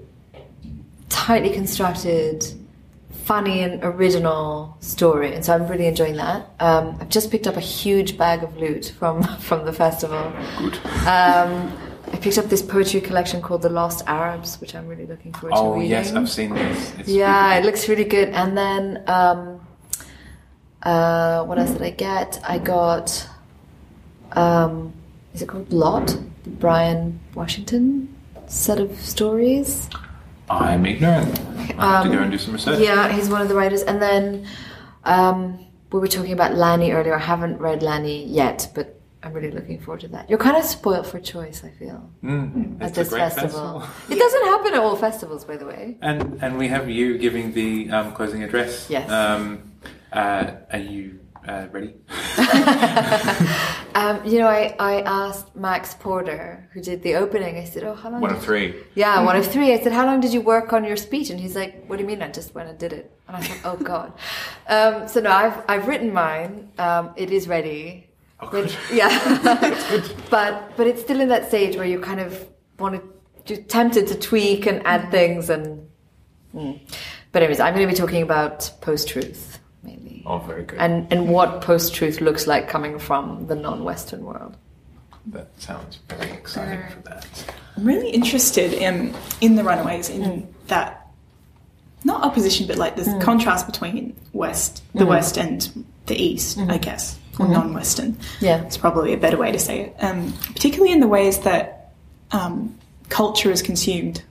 tightly 1.09 1.51
constructed, 1.51 2.45
funny 3.25 3.63
and 3.63 3.83
original 3.83 4.77
story, 4.81 5.35
and 5.35 5.45
so 5.45 5.55
I'm 5.55 5.67
really 5.67 5.87
enjoying 5.87 6.17
that. 6.17 6.51
Um, 6.61 6.99
I've 7.01 7.09
just 7.09 7.31
picked 7.31 7.47
up 7.47 7.57
a 7.57 7.61
huge 7.61 8.19
bag 8.19 8.43
of 8.43 8.57
loot 8.57 8.93
from 8.99 9.23
from 9.39 9.65
the 9.65 9.73
festival. 9.73 10.33
Good. 10.59 10.79
Um, 12.09 12.15
I 12.15 12.19
picked 12.21 12.39
up 12.39 12.47
this 12.47 12.63
poetry 12.63 13.01
collection 13.01 13.41
called 13.43 13.63
The 13.63 13.69
Lost 13.69 14.05
Arabs, 14.07 14.61
which 14.61 14.75
I'm 14.75 14.87
really 14.87 15.07
looking 15.07 15.33
forward 15.33 15.57
to 15.57 15.63
reading. 15.63 15.83
Oh 15.83 15.97
yes, 15.97 16.13
I've 16.13 16.29
seen 16.29 16.55
this. 16.55 16.95
It's 16.99 17.09
Yeah, 17.09 17.55
it 17.55 17.65
looks 17.65 17.89
really 17.89 18.05
good. 18.05 18.29
And 18.31 18.57
then, 18.57 19.03
um, 19.07 19.61
uh, 20.83 21.45
what 21.45 21.59
else 21.59 21.71
did 21.71 21.83
I 21.83 21.91
get? 21.91 22.41
I 22.49 22.59
got, 22.59 23.29
um, 24.33 24.93
is 25.35 25.43
it 25.43 25.49
called 25.49 25.73
Lot? 25.73 26.17
The 26.45 26.51
Bryan 26.51 27.21
Washington 27.35 28.15
set 28.47 28.81
of 28.81 28.99
stories. 29.01 29.89
I'm 30.51 30.87
ignorant. 30.87 31.39
I 31.77 31.93
have 32.01 32.05
to 32.05 32.11
go 32.11 32.23
and 32.23 32.31
do 32.31 32.39
some 32.39 32.55
research. 32.55 32.77
Um, 32.77 32.83
Yeah, 32.83 33.13
he's 33.13 33.29
one 33.29 33.43
of 33.43 33.49
the 33.49 33.55
writers. 33.55 33.83
And 33.83 34.01
then 34.01 34.47
um, 35.05 35.67
we 35.93 36.01
were 36.01 36.09
talking 36.09 36.33
about 36.33 36.55
Lanny 36.55 36.93
earlier. 36.93 37.15
I 37.15 37.19
haven't 37.19 37.59
read 37.59 37.83
Lanny 37.83 38.25
yet, 38.25 38.71
but 38.75 38.98
I'm 39.29 39.35
really 39.35 39.51
looking 39.51 39.79
forward 39.79 40.01
to 40.01 40.09
that. 40.09 40.31
You're 40.31 40.39
kind 40.39 40.57
of 40.57 40.65
spoiled 40.65 41.07
for 41.07 41.21
choice, 41.21 41.63
I 41.63 41.71
feel, 41.71 42.09
Mm, 42.25 42.81
at 42.81 42.95
this 42.95 43.11
festival. 43.11 43.81
festival. 43.81 43.83
It 44.09 44.19
doesn't 44.19 44.45
happen 44.47 44.73
at 44.73 44.81
all 44.81 44.97
festivals, 44.97 45.45
by 45.45 45.57
the 45.59 45.67
way. 45.67 45.99
And 46.01 46.39
and 46.43 46.57
we 46.57 46.69
have 46.69 46.89
you 46.89 47.19
giving 47.19 47.53
the 47.53 47.91
um, 47.91 48.13
closing 48.15 48.43
address. 48.43 48.89
Yes. 48.89 49.11
Um, 49.11 49.73
uh, 50.13 50.53
are 50.73 50.79
you 50.79 51.21
uh, 51.47 51.67
ready? 51.73 51.95
Um, 53.95 54.25
you 54.25 54.39
know, 54.39 54.47
I, 54.47 54.77
I 54.79 55.01
asked 55.01 55.57
Max 55.57 55.93
Porter, 55.95 56.69
who 56.73 56.81
did 56.81 57.03
the 57.03 57.17
opening, 57.17 57.57
I 57.57 57.65
said, 57.65 57.83
Oh, 57.83 57.95
how 57.95 58.11
long? 58.11 58.21
One 58.21 58.31
of 58.33 58.41
three. 58.41 58.77
Yeah, 58.95 59.25
one 59.25 59.35
of 59.35 59.45
three. 59.55 59.73
I 59.73 59.81
said, 59.83 59.91
How 59.93 60.07
long 60.07 60.21
did 60.21 60.33
you 60.33 60.41
work 60.41 60.73
on 60.73 60.85
your 60.85 60.97
speech? 60.97 61.31
And 61.31 61.41
he's 61.41 61.57
like, 61.57 61.85
What 61.89 61.97
do 61.97 62.03
you 62.03 62.07
mean? 62.07 62.23
I 62.23 62.29
just 62.29 62.55
went 62.55 62.69
and 62.69 62.79
did 62.79 62.93
it. 62.93 63.11
And 63.27 63.37
I 63.37 63.41
thought, 63.41 63.59
Oh, 63.65 63.77
God. 63.83 64.13
Um, 64.69 65.09
so 65.09 65.19
no, 65.21 65.31
I've, 65.33 65.65
I've 65.69 65.89
written 65.89 66.13
mine. 66.13 66.69
Um, 66.79 67.11
it 67.17 67.31
is 67.33 67.49
ready. 67.49 68.08
Oh, 68.41 68.49
But- 68.51 68.51
good. 68.51 68.77
yeah. 68.93 69.09
but, 70.31 70.77
but 70.77 70.87
it's 70.87 71.01
still 71.01 71.21
in 71.21 71.29
that 71.29 71.49
stage 71.49 71.77
where 71.77 71.87
you 71.87 72.01
kind 72.01 72.21
of 72.21 72.47
want 72.79 72.97
to, 72.97 73.55
you're 73.55 73.65
tempted 73.65 74.07
to 74.09 74.15
tweak 74.19 74.67
and 74.67 74.87
add 74.87 75.03
mm-hmm. 75.03 75.11
things. 75.11 75.51
And, 75.51 75.89
mm. 76.55 76.81
But, 77.33 77.43
anyways, 77.43 77.61
I'm 77.61 77.75
going 77.75 77.87
to 77.87 77.93
be 77.93 77.99
talking 77.99 78.23
about 78.23 78.71
post 78.81 79.09
truth 79.09 79.59
mainly. 79.83 80.23
Oh, 80.27 80.39
very 80.39 80.65
good. 80.65 80.79
And, 80.79 81.11
and 81.13 81.29
what 81.29 81.61
post 81.61 81.95
truth 81.95 82.21
looks 82.21 82.47
like 82.47 82.69
coming 82.69 82.99
from 82.99 83.47
the 83.47 83.55
non 83.55 83.85
Western 83.85 84.25
world. 84.25 84.57
that 85.27 85.49
sounds 85.61 85.99
very 86.09 86.31
exciting 86.31 86.83
for 86.91 87.01
that. 87.03 87.27
I'm 87.77 87.85
really 87.85 88.11
interested 88.11 88.73
in 88.73 89.15
in 89.41 89.55
the 89.55 89.65
Runaways 89.65 90.09
in 90.09 90.23
mm. 90.23 90.47
that 90.67 91.09
not 92.05 92.23
opposition, 92.23 92.67
but 92.67 92.77
like 92.77 92.97
this 92.97 93.09
mm. 93.09 93.21
contrast 93.21 93.67
between 93.67 94.17
West, 94.33 94.83
the 94.93 95.01
mm-hmm. 95.01 95.11
West, 95.11 95.37
and 95.39 95.85
the 96.07 96.17
East, 96.17 96.59
I 96.59 96.63
mm-hmm. 96.63 96.77
guess, 96.79 97.19
or 97.39 97.49
non-Western. 97.49 98.17
Yeah. 98.41 98.63
it's 98.65 98.77
probably 98.77 99.13
a 99.13 99.17
better 99.17 99.37
way 99.37 99.53
to 99.53 99.59
say 99.59 99.81
it. 99.81 99.97
Um, 100.01 100.33
particularly 100.55 100.93
in 100.93 101.01
the 101.01 101.09
ways 101.09 101.41
that 101.41 101.93
um, 102.33 102.77
culture 103.09 103.51
is 103.51 103.63
consumed 103.63 104.23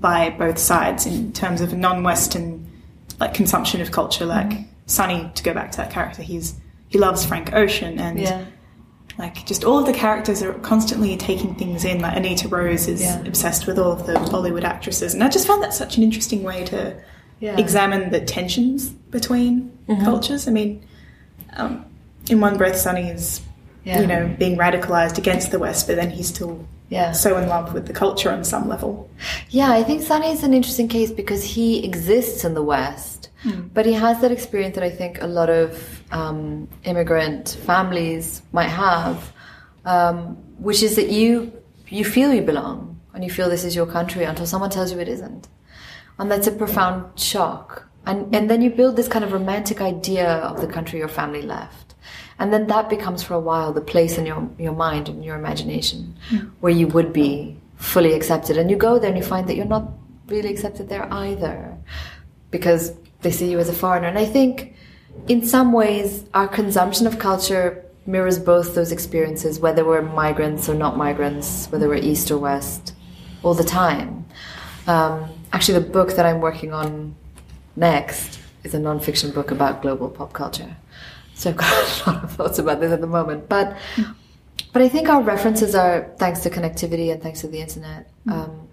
by 0.00 0.30
both 0.30 0.58
sides 0.58 1.06
in 1.06 1.32
terms 1.32 1.60
of 1.60 1.72
non-Western 1.76 2.64
like 3.20 3.34
consumption 3.34 3.80
of 3.80 3.90
culture. 3.90 4.24
Like 4.26 4.52
Sunny, 4.86 5.30
to 5.34 5.42
go 5.42 5.52
back 5.54 5.70
to 5.72 5.78
that 5.78 5.90
character, 5.90 6.22
he's 6.22 6.54
he 6.88 6.98
loves 6.98 7.24
Frank 7.24 7.52
Ocean 7.52 7.98
and 7.98 8.18
Yeah. 8.18 8.44
like 9.18 9.44
just 9.46 9.64
all 9.64 9.78
of 9.78 9.86
the 9.86 9.92
characters 9.92 10.42
are 10.42 10.54
constantly 10.54 11.16
taking 11.16 11.54
things 11.54 11.84
in. 11.84 12.00
Like 12.00 12.16
Anita 12.16 12.48
Rose 12.48 12.88
is 12.88 13.02
Yeah. 13.02 13.20
obsessed 13.26 13.66
with 13.66 13.78
all 13.78 13.92
of 13.92 14.06
the 14.06 14.14
Bollywood 14.14 14.64
actresses, 14.64 15.14
and 15.14 15.22
I 15.22 15.28
just 15.28 15.46
found 15.46 15.62
that 15.62 15.74
such 15.74 15.96
an 15.96 16.02
interesting 16.02 16.42
way 16.42 16.64
to 16.66 16.94
Yeah. 17.40 17.56
examine 17.58 18.10
the 18.10 18.20
tensions 18.20 18.88
between 18.88 19.70
Mm-hmm. 19.88 20.04
cultures. 20.04 20.46
I 20.48 20.50
mean, 20.50 20.82
um, 21.56 21.84
in 22.30 22.40
one 22.40 22.56
breath, 22.56 22.76
Sunny 22.76 23.08
is 23.10 23.40
Yeah. 23.84 24.00
you 24.00 24.06
know 24.06 24.22
being 24.38 24.56
radicalized 24.58 25.16
against 25.18 25.50
the 25.50 25.58
West, 25.58 25.86
but 25.86 25.96
then 25.96 26.10
he's 26.10 26.28
still 26.28 26.66
Yeah. 26.90 27.12
so 27.12 27.36
in 27.38 27.48
love 27.48 27.72
with 27.74 27.86
the 27.86 27.92
culture 27.92 28.30
on 28.30 28.44
some 28.44 28.68
level. 28.68 29.08
Yeah, 29.50 29.70
I 29.72 29.82
think 29.84 30.02
Sunny 30.02 30.30
is 30.32 30.42
an 30.42 30.52
interesting 30.54 30.88
case 30.88 31.10
because 31.10 31.42
he 31.44 31.84
exists 31.84 32.44
in 32.44 32.54
the 32.54 32.62
West, 32.62 33.28
but 33.74 33.86
he 33.86 33.92
has 33.92 34.20
that 34.20 34.32
experience 34.32 34.74
that 34.74 34.84
I 34.84 34.90
think 34.90 35.22
a 35.22 35.26
lot 35.26 35.48
of 35.48 36.02
um, 36.12 36.68
immigrant 36.84 37.56
families 37.64 38.42
might 38.52 38.68
have, 38.86 39.32
um, 39.84 40.36
which 40.58 40.82
is 40.82 40.96
that 40.96 41.08
you 41.10 41.52
you 41.88 42.04
feel 42.04 42.34
you 42.34 42.42
belong 42.42 43.00
and 43.14 43.24
you 43.24 43.30
feel 43.30 43.48
this 43.48 43.64
is 43.64 43.74
your 43.74 43.86
country 43.86 44.24
until 44.24 44.44
someone 44.46 44.70
tells 44.70 44.92
you 44.92 44.98
it 44.98 45.08
isn't, 45.08 45.48
and 46.18 46.30
that's 46.30 46.46
a 46.46 46.52
profound 46.52 47.04
shock. 47.18 47.84
And 48.06 48.34
and 48.34 48.48
then 48.50 48.60
you 48.62 48.70
build 48.70 48.96
this 48.96 49.08
kind 49.08 49.24
of 49.24 49.32
romantic 49.32 49.80
idea 49.80 50.28
of 50.50 50.60
the 50.60 50.66
country 50.66 50.98
your 50.98 51.08
family 51.20 51.42
left. 51.42 51.87
And 52.38 52.52
then 52.52 52.66
that 52.68 52.88
becomes 52.88 53.22
for 53.22 53.34
a 53.34 53.40
while 53.40 53.72
the 53.72 53.80
place 53.80 54.16
in 54.16 54.26
your, 54.26 54.48
your 54.58 54.72
mind 54.72 55.08
and 55.08 55.24
your 55.24 55.36
imagination 55.36 56.16
where 56.60 56.72
you 56.72 56.86
would 56.88 57.12
be 57.12 57.56
fully 57.76 58.12
accepted. 58.12 58.56
And 58.56 58.70
you 58.70 58.76
go 58.76 58.98
there 58.98 59.08
and 59.08 59.18
you 59.18 59.24
find 59.24 59.48
that 59.48 59.56
you're 59.56 59.64
not 59.64 59.90
really 60.26 60.50
accepted 60.50 60.88
there 60.88 61.12
either 61.12 61.76
because 62.50 62.92
they 63.22 63.30
see 63.30 63.50
you 63.50 63.58
as 63.58 63.68
a 63.68 63.72
foreigner. 63.72 64.08
And 64.08 64.18
I 64.18 64.24
think 64.24 64.74
in 65.26 65.44
some 65.44 65.72
ways 65.72 66.24
our 66.34 66.46
consumption 66.46 67.06
of 67.06 67.18
culture 67.18 67.84
mirrors 68.06 68.38
both 68.38 68.74
those 68.74 68.92
experiences, 68.92 69.60
whether 69.60 69.84
we're 69.84 70.02
migrants 70.02 70.68
or 70.68 70.74
not 70.74 70.96
migrants, 70.96 71.66
whether 71.70 71.88
we're 71.88 71.96
East 71.96 72.30
or 72.30 72.38
West, 72.38 72.94
all 73.42 73.54
the 73.54 73.64
time. 73.64 74.24
Um, 74.86 75.28
actually, 75.52 75.80
the 75.80 75.88
book 75.90 76.16
that 76.16 76.24
I'm 76.24 76.40
working 76.40 76.72
on 76.72 77.14
next 77.76 78.40
is 78.64 78.74
a 78.74 78.78
nonfiction 78.78 79.34
book 79.34 79.50
about 79.50 79.82
global 79.82 80.08
pop 80.08 80.32
culture. 80.32 80.76
So 81.38 81.50
I've 81.50 81.56
got 81.56 81.72
a 82.06 82.10
lot 82.10 82.24
of 82.24 82.32
thoughts 82.32 82.58
about 82.58 82.80
this 82.80 82.92
at 82.92 83.00
the 83.00 83.06
moment. 83.06 83.48
But 83.48 83.76
but 84.72 84.82
I 84.82 84.88
think 84.88 85.08
our 85.08 85.22
references 85.22 85.74
are, 85.74 86.12
thanks 86.18 86.40
to 86.40 86.50
connectivity 86.50 87.10
and 87.10 87.22
thanks 87.22 87.40
to 87.40 87.48
the 87.48 87.60
internet, 87.60 88.10
um, 88.30 88.68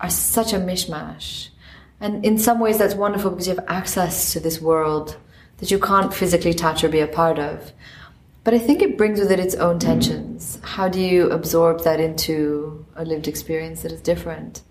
are 0.00 0.10
such 0.10 0.52
a 0.52 0.56
mishmash. 0.56 1.48
And 2.00 2.24
in 2.24 2.38
some 2.38 2.60
ways 2.60 2.78
that's 2.78 2.94
wonderful 2.94 3.30
because 3.30 3.48
you 3.48 3.54
have 3.54 3.64
access 3.68 4.32
to 4.34 4.40
this 4.40 4.60
world 4.60 5.16
that 5.58 5.70
you 5.70 5.78
can't 5.78 6.12
physically 6.12 6.52
touch 6.52 6.84
or 6.84 6.88
be 6.88 7.00
a 7.00 7.06
part 7.06 7.38
of. 7.38 7.72
But 8.42 8.52
I 8.52 8.58
think 8.58 8.82
it 8.82 8.98
brings 8.98 9.20
with 9.20 9.32
it 9.32 9.40
its 9.40 9.54
own 9.54 9.78
tensions. 9.78 10.58
How 10.62 10.88
do 10.88 11.00
you 11.00 11.30
absorb 11.30 11.84
that 11.84 12.00
into 12.00 12.84
a 12.94 13.04
lived 13.04 13.26
experience 13.26 13.82
that 13.82 13.92
is 13.92 14.02
different? 14.02 14.62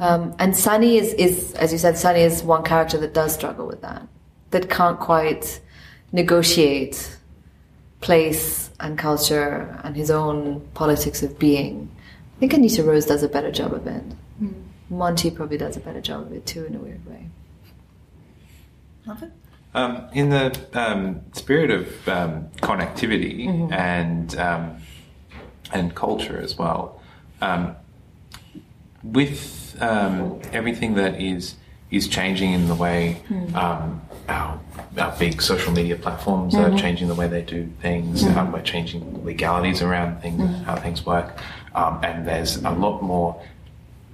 Um, 0.00 0.34
and 0.38 0.56
Sunny 0.56 0.96
is, 0.96 1.12
is, 1.14 1.52
as 1.54 1.70
you 1.70 1.78
said, 1.78 1.96
Sunny 1.96 2.20
is 2.20 2.42
one 2.42 2.64
character 2.64 2.98
that 2.98 3.14
does 3.14 3.34
struggle 3.34 3.66
with 3.66 3.82
that, 3.82 4.08
that 4.50 4.70
can't 4.70 4.98
quite 4.98 5.60
negotiate 6.12 7.16
place 8.00 8.70
and 8.80 8.98
culture 8.98 9.80
and 9.82 9.96
his 9.96 10.10
own 10.10 10.60
politics 10.74 11.22
of 11.22 11.38
being. 11.38 11.90
I 12.36 12.40
think 12.40 12.52
Anita 12.52 12.82
Rose 12.84 13.06
does 13.06 13.22
a 13.22 13.28
better 13.28 13.50
job 13.50 13.72
of 13.72 13.86
it. 13.86 14.02
Monty 14.88 15.30
probably 15.30 15.58
does 15.58 15.76
a 15.76 15.80
better 15.80 16.00
job 16.00 16.26
of 16.26 16.32
it 16.32 16.46
too, 16.46 16.64
in 16.64 16.76
a 16.76 16.78
weird 16.78 17.04
way. 17.06 17.28
Love 19.06 19.22
it. 19.22 19.32
Um, 19.74 20.08
in 20.12 20.30
the 20.30 20.58
um, 20.74 21.20
spirit 21.32 21.70
of 21.70 22.08
um, 22.08 22.48
connectivity 22.62 23.46
Mm-hmm. 23.46 23.72
and 23.72 24.38
um, 24.38 24.76
and 25.72 25.94
culture 25.94 26.38
as 26.40 26.56
well, 26.56 27.00
um, 27.40 27.74
with 29.02 29.76
um, 29.80 30.40
everything 30.52 30.94
that 30.94 31.20
is 31.20 31.56
is 31.90 32.08
changing 32.08 32.52
in 32.52 32.66
the 32.68 32.74
way 32.74 33.20
um, 33.54 34.00
our, 34.28 34.58
our 34.98 35.16
big 35.18 35.40
social 35.40 35.72
media 35.72 35.96
platforms 35.96 36.54
are 36.54 36.76
changing 36.76 37.06
the 37.08 37.14
way 37.14 37.28
they 37.28 37.42
do 37.42 37.66
things. 37.80 38.24
Um, 38.24 38.50
we're 38.52 38.62
changing 38.62 39.24
legalities 39.24 39.82
around 39.82 40.20
things, 40.20 40.40
how 40.64 40.76
things 40.76 41.06
work, 41.06 41.38
um, 41.74 42.00
and 42.02 42.26
there's 42.26 42.56
a 42.64 42.70
lot 42.70 43.02
more. 43.02 43.40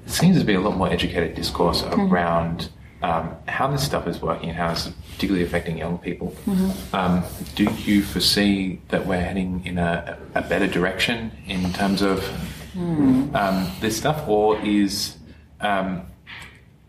It 0.06 0.10
seems 0.12 0.38
to 0.38 0.44
be 0.44 0.54
a 0.54 0.60
lot 0.60 0.76
more 0.76 0.90
educated 0.90 1.34
discourse 1.34 1.82
around 1.84 2.68
um, 3.02 3.34
how 3.48 3.68
this 3.68 3.84
stuff 3.84 4.06
is 4.06 4.20
working 4.20 4.50
and 4.50 4.58
how 4.58 4.72
it's 4.72 4.88
particularly 5.14 5.44
affecting 5.46 5.78
young 5.78 5.98
people. 5.98 6.34
Um, 6.92 7.22
do 7.54 7.64
you 7.64 8.02
foresee 8.02 8.80
that 8.88 9.06
we're 9.06 9.20
heading 9.20 9.64
in 9.64 9.78
a, 9.78 10.18
a 10.34 10.42
better 10.42 10.66
direction 10.66 11.30
in 11.46 11.72
terms 11.72 12.02
of 12.02 12.18
um, 13.34 13.70
this 13.80 13.96
stuff, 13.96 14.26
or 14.28 14.58
is 14.60 15.16
um, 15.60 16.02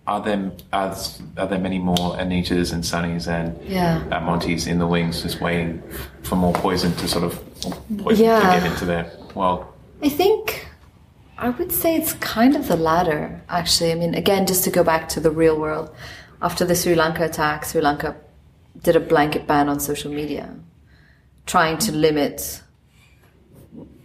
are 0.06 0.22
there 0.22 0.52
are, 0.74 0.96
are 1.38 1.48
there 1.48 1.60
many 1.60 1.80
more 1.80 2.16
Anitas 2.18 2.74
and 2.74 2.84
Sunnies 2.84 3.28
and 3.28 3.58
Yeah. 3.68 4.04
uh, 4.12 4.20
Monties 4.20 4.68
in 4.68 4.80
the 4.80 4.88
wings, 4.88 5.22
just 5.24 5.40
waiting 5.42 5.82
for 6.24 6.36
more 6.36 6.54
poison 6.54 6.94
to 6.96 7.08
sort 7.08 7.24
of 7.24 7.40
poison 7.98 8.26
Yeah. 8.26 8.40
to 8.40 8.60
get 8.60 8.72
into 8.72 8.86
their 8.86 9.12
world? 9.36 9.66
I 10.02 10.10
think 10.10 10.68
I 11.38 11.50
would 11.50 11.72
say 11.72 11.96
it's 11.96 12.14
kind 12.16 12.56
of 12.56 12.68
the 12.68 12.76
latter, 12.76 13.42
actually. 13.50 13.92
I 13.92 13.96
mean, 13.96 14.14
again, 14.14 14.46
just 14.46 14.64
to 14.66 14.70
go 14.70 14.84
back 14.84 15.10
to 15.10 15.20
the 15.20 15.32
real 15.32 15.60
world, 15.60 15.90
after 16.42 16.64
the 16.66 16.76
Sri 16.76 16.96
Lanka 16.96 17.24
attack, 17.24 17.66
Sri 17.66 17.82
Lanka 17.82 18.16
did 18.82 18.96
a 18.96 19.00
blanket 19.00 19.48
ban 19.48 19.68
on 19.70 19.80
social 19.80 20.12
media, 20.12 20.54
trying 21.46 21.78
to 21.80 21.92
limit, 21.92 22.62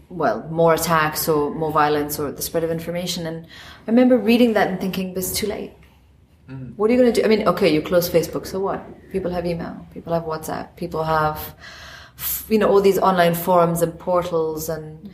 well, 0.08 0.46
more 0.50 0.74
attacks 0.74 1.28
or 1.28 1.50
more 1.54 1.70
violence 1.72 2.18
or 2.18 2.32
the 2.32 2.42
spread 2.42 2.64
of 2.64 2.70
information. 2.70 3.26
And 3.26 3.44
I 3.46 3.90
remember 3.90 4.16
reading 4.16 4.54
that 4.54 4.68
and 4.68 4.80
thinking, 4.80 5.12
but 5.14 5.18
it's 5.18 5.32
too 5.32 5.46
late. 5.48 5.72
What 6.76 6.88
are 6.88 6.94
you 6.94 6.98
going 6.98 7.12
to 7.12 7.20
do? 7.20 7.24
I 7.26 7.28
mean, 7.28 7.46
okay, 7.46 7.72
you 7.72 7.82
close 7.82 8.08
Facebook, 8.08 8.46
so 8.46 8.58
what? 8.58 9.10
People 9.10 9.30
have 9.30 9.44
email, 9.44 9.86
people 9.92 10.14
have 10.14 10.22
WhatsApp, 10.22 10.76
people 10.76 11.04
have, 11.04 11.54
you 12.48 12.58
know, 12.58 12.68
all 12.68 12.80
these 12.80 12.98
online 12.98 13.34
forums 13.34 13.82
and 13.82 13.98
portals 13.98 14.70
and 14.70 15.10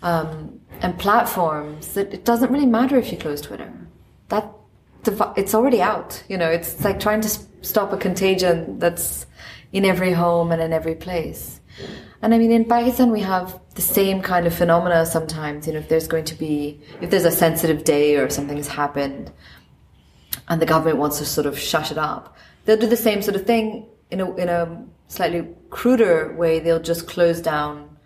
um, 0.00 0.60
and 0.80 0.98
platforms 0.98 1.94
that 1.94 2.14
it 2.14 2.24
doesn't 2.24 2.50
really 2.50 2.66
matter 2.66 2.96
if 2.96 3.12
you 3.12 3.18
close 3.18 3.40
Twitter. 3.42 3.70
That 4.28 4.50
it's 5.36 5.54
already 5.54 5.82
out. 5.82 6.22
You 6.28 6.38
know, 6.38 6.50
it's 6.50 6.82
like 6.82 7.00
trying 7.00 7.20
to 7.20 7.28
stop 7.60 7.92
a 7.92 7.98
contagion 7.98 8.78
that's 8.78 9.26
in 9.72 9.84
every 9.84 10.12
home 10.12 10.52
and 10.52 10.62
in 10.62 10.72
every 10.72 10.94
place. 10.94 11.60
And 12.22 12.34
I 12.34 12.38
mean, 12.38 12.50
in 12.50 12.64
Pakistan, 12.64 13.12
we 13.12 13.20
have 13.20 13.60
the 13.74 13.82
same 13.82 14.22
kind 14.22 14.46
of 14.46 14.54
phenomena 14.54 15.04
sometimes. 15.06 15.66
You 15.66 15.74
know, 15.74 15.78
if 15.80 15.88
there's 15.88 16.08
going 16.08 16.24
to 16.24 16.34
be, 16.34 16.80
if 17.00 17.10
there's 17.10 17.24
a 17.24 17.30
sensitive 17.30 17.84
day 17.84 18.16
or 18.16 18.28
something 18.30 18.56
has 18.56 18.68
happened, 18.68 19.30
and 20.48 20.60
the 20.60 20.66
government 20.66 20.98
wants 20.98 21.18
to 21.18 21.24
sort 21.24 21.46
of 21.46 21.58
shut 21.58 21.90
it 21.90 21.98
up, 21.98 22.36
they'll 22.64 22.78
do 22.78 22.86
the 22.86 22.96
same 22.96 23.22
sort 23.22 23.36
of 23.36 23.46
thing 23.46 23.86
in 24.10 24.20
a 24.20 24.34
in 24.36 24.48
a 24.48 24.84
slightly 25.08 25.46
cruder 25.70 26.34
way. 26.34 26.60
They'll 26.60 26.80
just 26.80 27.06
close 27.06 27.40
down 27.40 27.96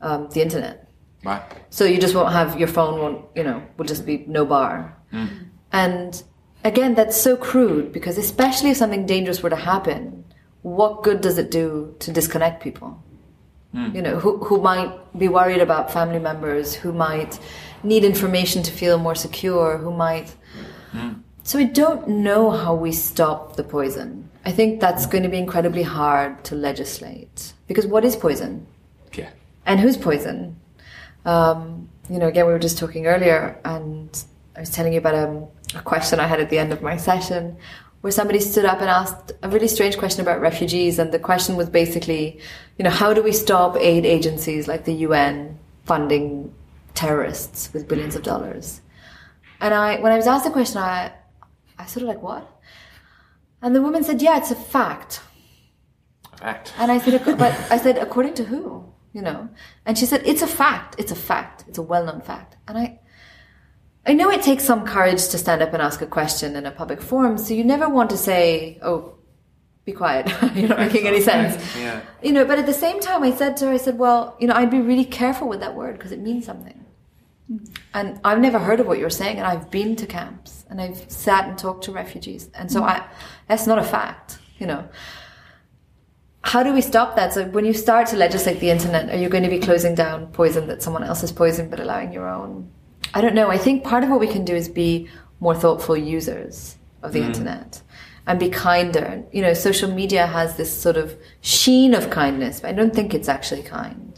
um, 0.00 0.28
the 0.30 0.42
internet. 0.42 0.88
Right. 1.24 1.42
So 1.70 1.84
you 1.84 1.98
just 2.00 2.14
won't 2.14 2.32
have 2.32 2.58
your 2.58 2.68
phone 2.68 3.00
won't 3.00 3.24
you 3.34 3.44
know 3.44 3.62
will 3.76 3.86
just 3.86 4.04
be 4.04 4.24
no 4.26 4.44
bar. 4.44 4.96
Mm. 5.12 5.48
And 5.72 6.22
again, 6.64 6.94
that's 6.94 7.16
so 7.16 7.36
crude 7.36 7.92
because 7.92 8.18
especially 8.18 8.70
if 8.70 8.76
something 8.76 9.06
dangerous 9.06 9.42
were 9.42 9.50
to 9.50 9.56
happen, 9.56 10.24
what 10.62 11.02
good 11.02 11.20
does 11.20 11.38
it 11.38 11.50
do 11.50 11.94
to 12.00 12.12
disconnect 12.12 12.62
people? 12.62 13.02
Mm. 13.74 13.94
You 13.94 14.02
know, 14.02 14.18
who 14.18 14.38
who 14.38 14.60
might 14.60 14.92
be 15.18 15.28
worried 15.28 15.60
about 15.60 15.92
family 15.92 16.18
members, 16.18 16.74
who 16.74 16.92
might 16.92 17.38
need 17.82 18.04
information 18.04 18.62
to 18.64 18.70
feel 18.70 18.98
more 18.98 19.14
secure, 19.14 19.78
who 19.78 19.92
might 19.92 20.34
mm. 20.92 21.20
So 21.42 21.58
I 21.58 21.64
don't 21.64 22.08
know 22.08 22.50
how 22.50 22.74
we 22.74 22.92
stop 22.92 23.56
the 23.56 23.64
poison. 23.64 24.28
I 24.44 24.52
think 24.52 24.80
that's 24.80 25.06
going 25.06 25.22
to 25.22 25.28
be 25.28 25.38
incredibly 25.38 25.82
hard 25.82 26.44
to 26.44 26.54
legislate 26.54 27.52
because 27.66 27.86
what 27.86 28.04
is 28.04 28.16
poison? 28.16 28.66
Yeah. 29.14 29.30
and 29.66 29.78
who's 29.78 29.96
poison? 29.96 30.56
Um, 31.24 31.88
you 32.08 32.18
know, 32.18 32.28
again, 32.28 32.46
we 32.46 32.52
were 32.52 32.58
just 32.58 32.78
talking 32.78 33.06
earlier, 33.06 33.60
and 33.64 34.24
I 34.56 34.60
was 34.60 34.70
telling 34.70 34.92
you 34.92 34.98
about 34.98 35.14
um, 35.14 35.46
a 35.74 35.82
question 35.82 36.18
I 36.18 36.26
had 36.26 36.40
at 36.40 36.50
the 36.50 36.58
end 36.58 36.72
of 36.72 36.82
my 36.82 36.96
session 36.96 37.56
where 38.02 38.10
somebody 38.10 38.40
stood 38.40 38.64
up 38.64 38.80
and 38.80 38.90
asked 38.90 39.32
a 39.42 39.48
really 39.48 39.68
strange 39.68 39.96
question 39.96 40.20
about 40.20 40.40
refugees. 40.40 40.98
And 40.98 41.12
the 41.12 41.20
question 41.20 41.56
was 41.56 41.70
basically, 41.70 42.40
you 42.76 42.82
know, 42.82 42.90
how 42.90 43.14
do 43.14 43.22
we 43.22 43.32
stop 43.32 43.76
aid 43.76 44.04
agencies 44.04 44.66
like 44.66 44.84
the 44.84 44.94
UN 45.06 45.58
funding 45.84 46.52
terrorists 46.94 47.72
with 47.72 47.88
billions 47.88 48.16
of 48.16 48.24
dollars? 48.24 48.80
And 49.60 49.72
I, 49.72 50.00
when 50.00 50.10
I 50.10 50.16
was 50.16 50.26
asked 50.26 50.44
the 50.44 50.50
question, 50.50 50.78
I, 50.78 51.12
I 51.78 51.86
sort 51.86 52.02
of 52.02 52.08
like, 52.08 52.22
what? 52.22 52.48
And 53.62 53.74
the 53.74 53.82
woman 53.82 54.02
said, 54.04 54.20
yeah, 54.20 54.38
it's 54.38 54.50
a 54.50 54.56
fact. 54.56 55.20
A 56.32 56.36
Fact. 56.36 56.74
And 56.78 56.90
I 56.90 56.98
said, 56.98 57.22
but 57.38 57.52
I 57.70 57.78
said, 57.78 57.98
according 57.98 58.34
to 58.34 58.44
who? 58.44 58.92
You 59.12 59.22
know? 59.22 59.48
And 59.86 59.96
she 59.96 60.06
said, 60.06 60.22
it's 60.24 60.42
a 60.42 60.46
fact. 60.46 60.96
It's 60.98 61.12
a 61.12 61.16
fact. 61.16 61.64
It's 61.68 61.78
a 61.78 61.82
well-known 61.82 62.22
fact. 62.22 62.56
And 62.66 62.76
I, 62.76 63.00
I 64.06 64.14
know 64.14 64.30
it 64.30 64.42
takes 64.42 64.64
some 64.64 64.84
courage 64.84 65.28
to 65.28 65.38
stand 65.38 65.62
up 65.62 65.72
and 65.72 65.82
ask 65.82 66.02
a 66.02 66.06
question 66.06 66.56
in 66.56 66.66
a 66.66 66.70
public 66.70 67.00
forum. 67.00 67.38
So 67.38 67.54
you 67.54 67.62
never 67.62 67.88
want 67.88 68.10
to 68.10 68.16
say, 68.16 68.78
oh, 68.82 69.14
be 69.84 69.92
quiet. 69.92 70.28
You're 70.54 70.68
not 70.68 70.78
making 70.78 71.06
any 71.06 71.20
sense. 71.20 71.62
Yeah. 71.76 72.00
You 72.22 72.32
know, 72.32 72.44
but 72.44 72.58
at 72.58 72.66
the 72.66 72.72
same 72.72 73.00
time, 73.00 73.22
I 73.22 73.32
said 73.32 73.56
to 73.58 73.66
her, 73.66 73.72
I 73.72 73.76
said, 73.76 73.98
well, 73.98 74.36
you 74.40 74.46
know, 74.46 74.54
I'd 74.54 74.70
be 74.70 74.80
really 74.80 75.04
careful 75.04 75.48
with 75.48 75.60
that 75.60 75.74
word 75.74 75.98
because 75.98 76.12
it 76.12 76.20
means 76.20 76.46
something. 76.46 76.81
And 77.92 78.20
I've 78.24 78.40
never 78.40 78.58
heard 78.58 78.80
of 78.80 78.86
what 78.86 78.98
you're 78.98 79.10
saying, 79.10 79.38
and 79.38 79.46
I've 79.46 79.70
been 79.70 79.96
to 79.96 80.06
camps 80.06 80.64
and 80.70 80.80
I've 80.80 81.10
sat 81.10 81.48
and 81.48 81.58
talked 81.58 81.84
to 81.84 81.92
refugees, 81.92 82.48
and 82.54 82.70
so 82.70 82.80
mm. 82.80 82.86
I, 82.86 83.06
that's 83.48 83.66
not 83.66 83.78
a 83.78 83.82
fact, 83.82 84.38
you 84.58 84.66
know. 84.66 84.88
How 86.44 86.62
do 86.62 86.72
we 86.72 86.80
stop 86.80 87.14
that? 87.16 87.32
So 87.32 87.44
when 87.46 87.64
you 87.64 87.72
start 87.72 88.08
to 88.08 88.16
legislate 88.16 88.60
the 88.60 88.70
internet, 88.70 89.10
are 89.10 89.16
you 89.16 89.28
going 89.28 89.44
to 89.44 89.50
be 89.50 89.58
closing 89.58 89.94
down 89.94 90.28
poison 90.28 90.66
that 90.68 90.82
someone 90.82 91.04
else 91.04 91.20
has 91.20 91.30
poisoned, 91.30 91.70
but 91.70 91.78
allowing 91.78 92.12
your 92.12 92.28
own? 92.28 92.70
I 93.14 93.20
don't 93.20 93.34
know. 93.34 93.50
I 93.50 93.58
think 93.58 93.84
part 93.84 94.02
of 94.02 94.10
what 94.10 94.20
we 94.20 94.26
can 94.26 94.44
do 94.44 94.54
is 94.54 94.68
be 94.68 95.08
more 95.40 95.54
thoughtful 95.54 95.96
users 95.96 96.76
of 97.02 97.12
the 97.12 97.20
mm. 97.20 97.26
internet 97.26 97.82
and 98.26 98.38
be 98.40 98.48
kinder. 98.48 99.24
You 99.32 99.42
know, 99.42 99.54
social 99.54 99.90
media 99.90 100.26
has 100.26 100.56
this 100.56 100.72
sort 100.76 100.96
of 100.96 101.16
sheen 101.40 101.94
of 101.94 102.10
kindness, 102.10 102.60
but 102.60 102.70
I 102.70 102.72
don't 102.72 102.94
think 102.94 103.14
it's 103.14 103.28
actually 103.28 103.62
kind. 103.62 104.11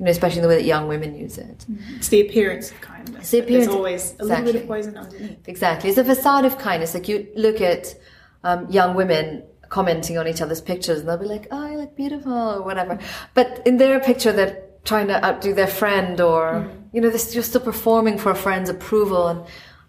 You 0.00 0.06
know, 0.06 0.10
especially 0.12 0.38
in 0.38 0.42
the 0.44 0.48
way 0.48 0.56
that 0.56 0.64
young 0.64 0.88
women 0.88 1.14
use 1.14 1.36
it. 1.36 1.66
It's 1.96 2.08
the 2.08 2.22
appearance 2.26 2.70
of 2.70 2.80
kindness. 2.80 3.20
It's 3.20 3.30
the 3.32 3.40
but 3.42 3.48
There's 3.48 3.68
always 3.68 4.14
a 4.18 4.24
little 4.24 4.44
bit 4.46 4.56
Exactly. 4.56 4.60
of 4.62 4.66
poison 4.66 4.96
underneath. 4.96 5.46
Exactly. 5.46 5.90
It's 5.90 5.98
a 5.98 6.04
facade 6.04 6.46
of 6.46 6.56
kindness. 6.56 6.94
Like 6.94 7.06
you 7.06 7.26
look 7.36 7.60
at 7.60 7.94
um, 8.42 8.66
young 8.70 8.94
women 8.94 9.42
commenting 9.68 10.16
on 10.16 10.26
each 10.26 10.40
other's 10.40 10.62
pictures 10.62 11.00
and 11.00 11.08
they'll 11.08 11.18
be 11.18 11.26
like, 11.26 11.48
oh, 11.50 11.70
you 11.70 11.76
look 11.76 11.94
beautiful 11.96 12.32
or 12.32 12.62
whatever. 12.62 12.98
But 13.34 13.60
in 13.66 13.76
their 13.76 14.00
picture, 14.00 14.32
they're 14.32 14.62
trying 14.84 15.08
to 15.08 15.22
outdo 15.22 15.52
their 15.52 15.66
friend 15.66 16.18
or, 16.18 16.66
you 16.94 17.02
know, 17.02 17.10
they're 17.10 17.18
just 17.18 17.50
still 17.50 17.60
performing 17.60 18.16
for 18.16 18.30
a 18.30 18.34
friend's 18.34 18.70
approval. 18.70 19.28
And 19.28 19.40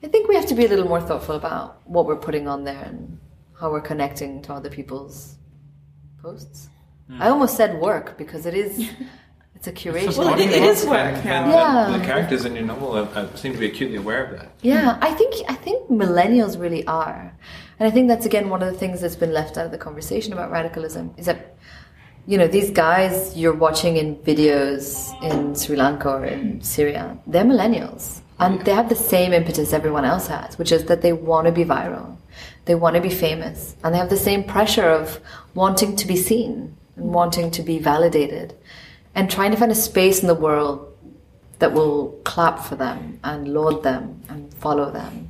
I 0.04 0.08
think 0.10 0.28
we 0.28 0.36
have 0.36 0.48
to 0.48 0.56
be 0.56 0.66
a 0.66 0.68
little 0.68 0.90
more 0.90 1.00
thoughtful 1.00 1.36
about 1.38 1.88
what 1.88 2.06
we're 2.06 2.18
putting 2.18 2.50
on 2.50 2.66
there 2.66 2.84
and 2.84 3.18
how 3.58 3.72
we're 3.72 3.80
connecting 3.80 4.42
to 4.42 4.54
other 4.54 4.70
people's 4.70 5.38
posts. 6.22 6.68
I 7.18 7.30
almost 7.30 7.56
said 7.56 7.80
work 7.80 8.18
because 8.18 8.46
it 8.46 8.54
is, 8.54 8.90
it's 9.56 9.68
a 9.68 9.72
curation. 9.72 10.18
Well, 10.18 10.34
it- 10.40 10.50
it 10.50 10.64
is 10.64 10.86
work 10.86 10.98
And- 11.16 11.26
now. 11.26 11.50
Yeah. 11.50 11.92
the, 11.92 11.98
the 12.00 12.06
characters 12.06 12.46
in 12.46 12.56
your 12.56 12.66
novel 12.66 13.08
seem 13.36 13.54
to 13.54 13.60
be 13.60 13.68
acutely 13.68 13.98
aware 13.98 14.24
of 14.26 14.32
that. 14.40 14.50
Yeah, 14.62 14.98
I 15.02 15.12
think 15.14 15.36
I 15.48 15.54
think 15.56 15.90
millennials 15.90 16.60
really 16.60 16.86
are, 16.88 17.34
and 17.80 17.88
I 17.88 17.92
think 17.92 18.08
that's 18.08 18.26
again 18.26 18.50
one 18.50 18.62
of 18.64 18.72
the 18.72 18.78
things 18.80 19.02
that's 19.02 19.16
been 19.16 19.34
left 19.34 19.58
out 19.58 19.66
of 19.66 19.72
the 19.72 19.78
conversation 19.78 20.34
about 20.34 20.52
radicalism 20.52 21.14
is 21.18 21.26
that 21.28 21.56
you 22.28 22.38
know 22.38 22.48
these 22.48 22.70
guys 22.72 23.36
you're 23.38 23.54
watching 23.68 23.98
in 23.98 24.16
videos 24.18 24.86
in 25.24 25.56
Sri 25.56 25.76
Lanka 25.76 26.10
or 26.10 26.26
in 26.26 26.62
Syria, 26.62 27.18
they're 27.28 27.44
millennials, 27.46 28.22
and 28.40 28.62
they 28.66 28.74
have 28.74 28.90
the 28.90 28.96
same 29.14 29.32
impetus 29.34 29.74
everyone 29.74 30.06
else 30.06 30.28
has, 30.28 30.58
which 30.58 30.72
is 30.72 30.86
that 30.86 31.02
they 31.02 31.14
want 31.14 31.46
to 31.48 31.52
be 31.52 31.66
viral, 31.66 32.16
they 32.66 32.76
want 32.76 32.96
to 32.96 33.02
be 33.02 33.10
famous, 33.10 33.76
and 33.84 33.94
they 33.94 33.98
have 34.00 34.10
the 34.10 34.18
same 34.30 34.44
pressure 34.44 34.88
of 34.90 35.20
wanting 35.56 35.96
to 35.98 36.08
be 36.08 36.16
seen 36.16 36.76
and 36.96 37.06
wanting 37.14 37.50
to 37.52 37.62
be 37.64 37.78
validated, 37.80 38.54
and 39.16 39.30
trying 39.30 39.52
to 39.52 39.58
find 39.58 39.72
a 39.72 39.76
space 39.76 40.22
in 40.22 40.28
the 40.28 40.36
world 40.36 40.88
that 41.60 41.74
will 41.74 42.20
clap 42.24 42.60
for 42.60 42.76
them 42.76 43.20
and 43.24 43.48
laud 43.54 43.84
them 43.84 44.22
and 44.30 44.54
follow 44.56 44.92
them. 44.92 45.30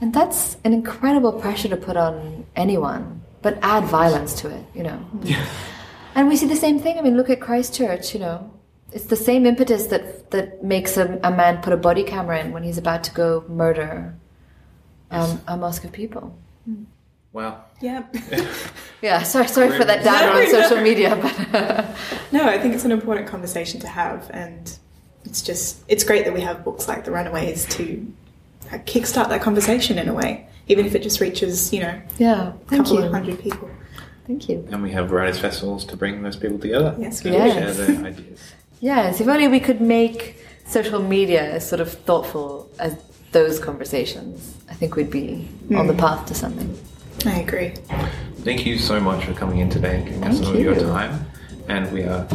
And 0.00 0.14
that's 0.14 0.56
an 0.64 0.72
incredible 0.72 1.32
pressure 1.32 1.68
to 1.68 1.76
put 1.76 1.96
on 1.96 2.46
anyone, 2.56 3.22
but 3.42 3.58
add 3.62 3.84
violence 3.84 4.34
to 4.40 4.48
it, 4.48 4.64
you 4.74 4.82
know. 4.82 5.04
And 6.14 6.28
we 6.28 6.36
see 6.36 6.46
the 6.46 6.56
same 6.56 6.78
thing. 6.80 6.98
I 6.98 7.02
mean, 7.02 7.16
look 7.16 7.30
at 7.30 7.40
Christchurch, 7.40 8.14
you 8.14 8.20
know. 8.20 8.50
It's 8.92 9.06
the 9.06 9.16
same 9.16 9.44
impetus 9.44 9.86
that 9.88 10.30
that 10.30 10.64
makes 10.64 10.96
a, 10.96 11.20
a 11.22 11.30
man 11.30 11.60
put 11.60 11.72
a 11.72 11.76
body 11.76 12.02
camera 12.02 12.40
in 12.40 12.52
when 12.52 12.62
he's 12.62 12.78
about 12.78 13.04
to 13.04 13.12
go 13.12 13.44
murder 13.48 14.14
um, 15.10 15.40
a 15.46 15.56
mosque 15.56 15.84
of 15.84 15.92
people. 15.92 16.36
Wow. 17.32 17.64
Yeah. 17.80 18.04
Yeah, 19.00 19.22
sorry, 19.22 19.46
sorry 19.46 19.78
for 19.78 19.84
that 19.84 20.02
downer 20.02 20.32
on 20.32 20.44
No, 20.44 20.50
no. 20.50 20.62
social 20.62 20.82
media, 20.82 21.14
but 21.14 21.86
no, 22.32 22.48
I 22.48 22.58
think 22.58 22.74
it's 22.74 22.84
an 22.84 22.90
important 22.90 23.28
conversation 23.28 23.78
to 23.80 23.86
have, 23.86 24.28
and 24.32 24.76
it's 25.24 25.40
just 25.40 25.84
it's 25.86 26.02
great 26.02 26.24
that 26.24 26.34
we 26.34 26.40
have 26.40 26.64
books 26.64 26.88
like 26.88 27.04
The 27.04 27.12
Runaways 27.12 27.64
to 27.76 28.12
kickstart 28.70 29.28
that 29.28 29.40
conversation 29.40 29.98
in 29.98 30.08
a 30.08 30.14
way, 30.14 30.48
even 30.66 30.84
if 30.84 30.96
it 30.96 31.02
just 31.04 31.20
reaches, 31.20 31.72
you 31.72 31.80
know, 31.80 32.00
Yeah. 32.18 32.48
a 32.48 32.52
Thank 32.66 32.86
couple 32.86 32.98
you. 32.98 33.06
of 33.06 33.12
hundred 33.12 33.38
people. 33.40 33.70
Thank 34.26 34.48
you. 34.48 34.66
And 34.72 34.82
we 34.82 34.90
have 34.90 35.12
writers' 35.12 35.38
festivals 35.38 35.84
to 35.86 35.96
bring 35.96 36.22
those 36.22 36.36
people 36.36 36.58
together. 36.58 36.96
Yes, 36.98 37.22
we 37.22 37.30
do. 37.30 37.36
share 37.36 37.72
their 37.72 38.06
ideas. 38.06 38.40
Yes, 38.80 39.20
if 39.20 39.26
only 39.26 39.48
we 39.48 39.58
could 39.58 39.80
make 39.80 40.36
social 40.64 41.02
media 41.02 41.42
as 41.54 41.68
sort 41.68 41.80
of 41.80 41.92
thoughtful 41.92 42.70
as 42.78 42.96
those 43.32 43.58
conversations, 43.58 44.54
I 44.70 44.74
think 44.74 44.94
we'd 44.94 45.10
be 45.10 45.48
on 45.74 45.88
the 45.88 45.94
hmm. 45.94 45.98
path 45.98 46.26
to 46.26 46.34
something. 46.34 46.78
I 47.26 47.40
agree. 47.40 47.74
Thank 48.42 48.64
you 48.64 48.78
so 48.78 49.00
much 49.00 49.24
for 49.24 49.32
coming 49.34 49.58
in 49.58 49.70
today 49.70 49.96
and 49.96 50.04
giving 50.04 50.24
us 50.24 50.34
Thank 50.34 50.44
some 50.44 50.56
of 50.56 50.60
your 50.60 50.74
time. 50.74 51.26
And 51.68 51.90
we 51.92 52.04
are 52.04 52.26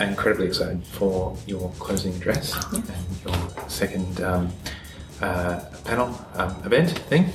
incredibly 0.00 0.46
excited 0.46 0.84
for 0.86 1.36
your 1.46 1.72
closing 1.78 2.14
address 2.14 2.54
and 2.72 2.84
your 3.24 3.68
second 3.68 4.20
um, 4.20 4.52
uh, 5.20 5.60
panel 5.84 6.18
um, 6.34 6.54
event 6.64 6.90
thing. 6.90 7.26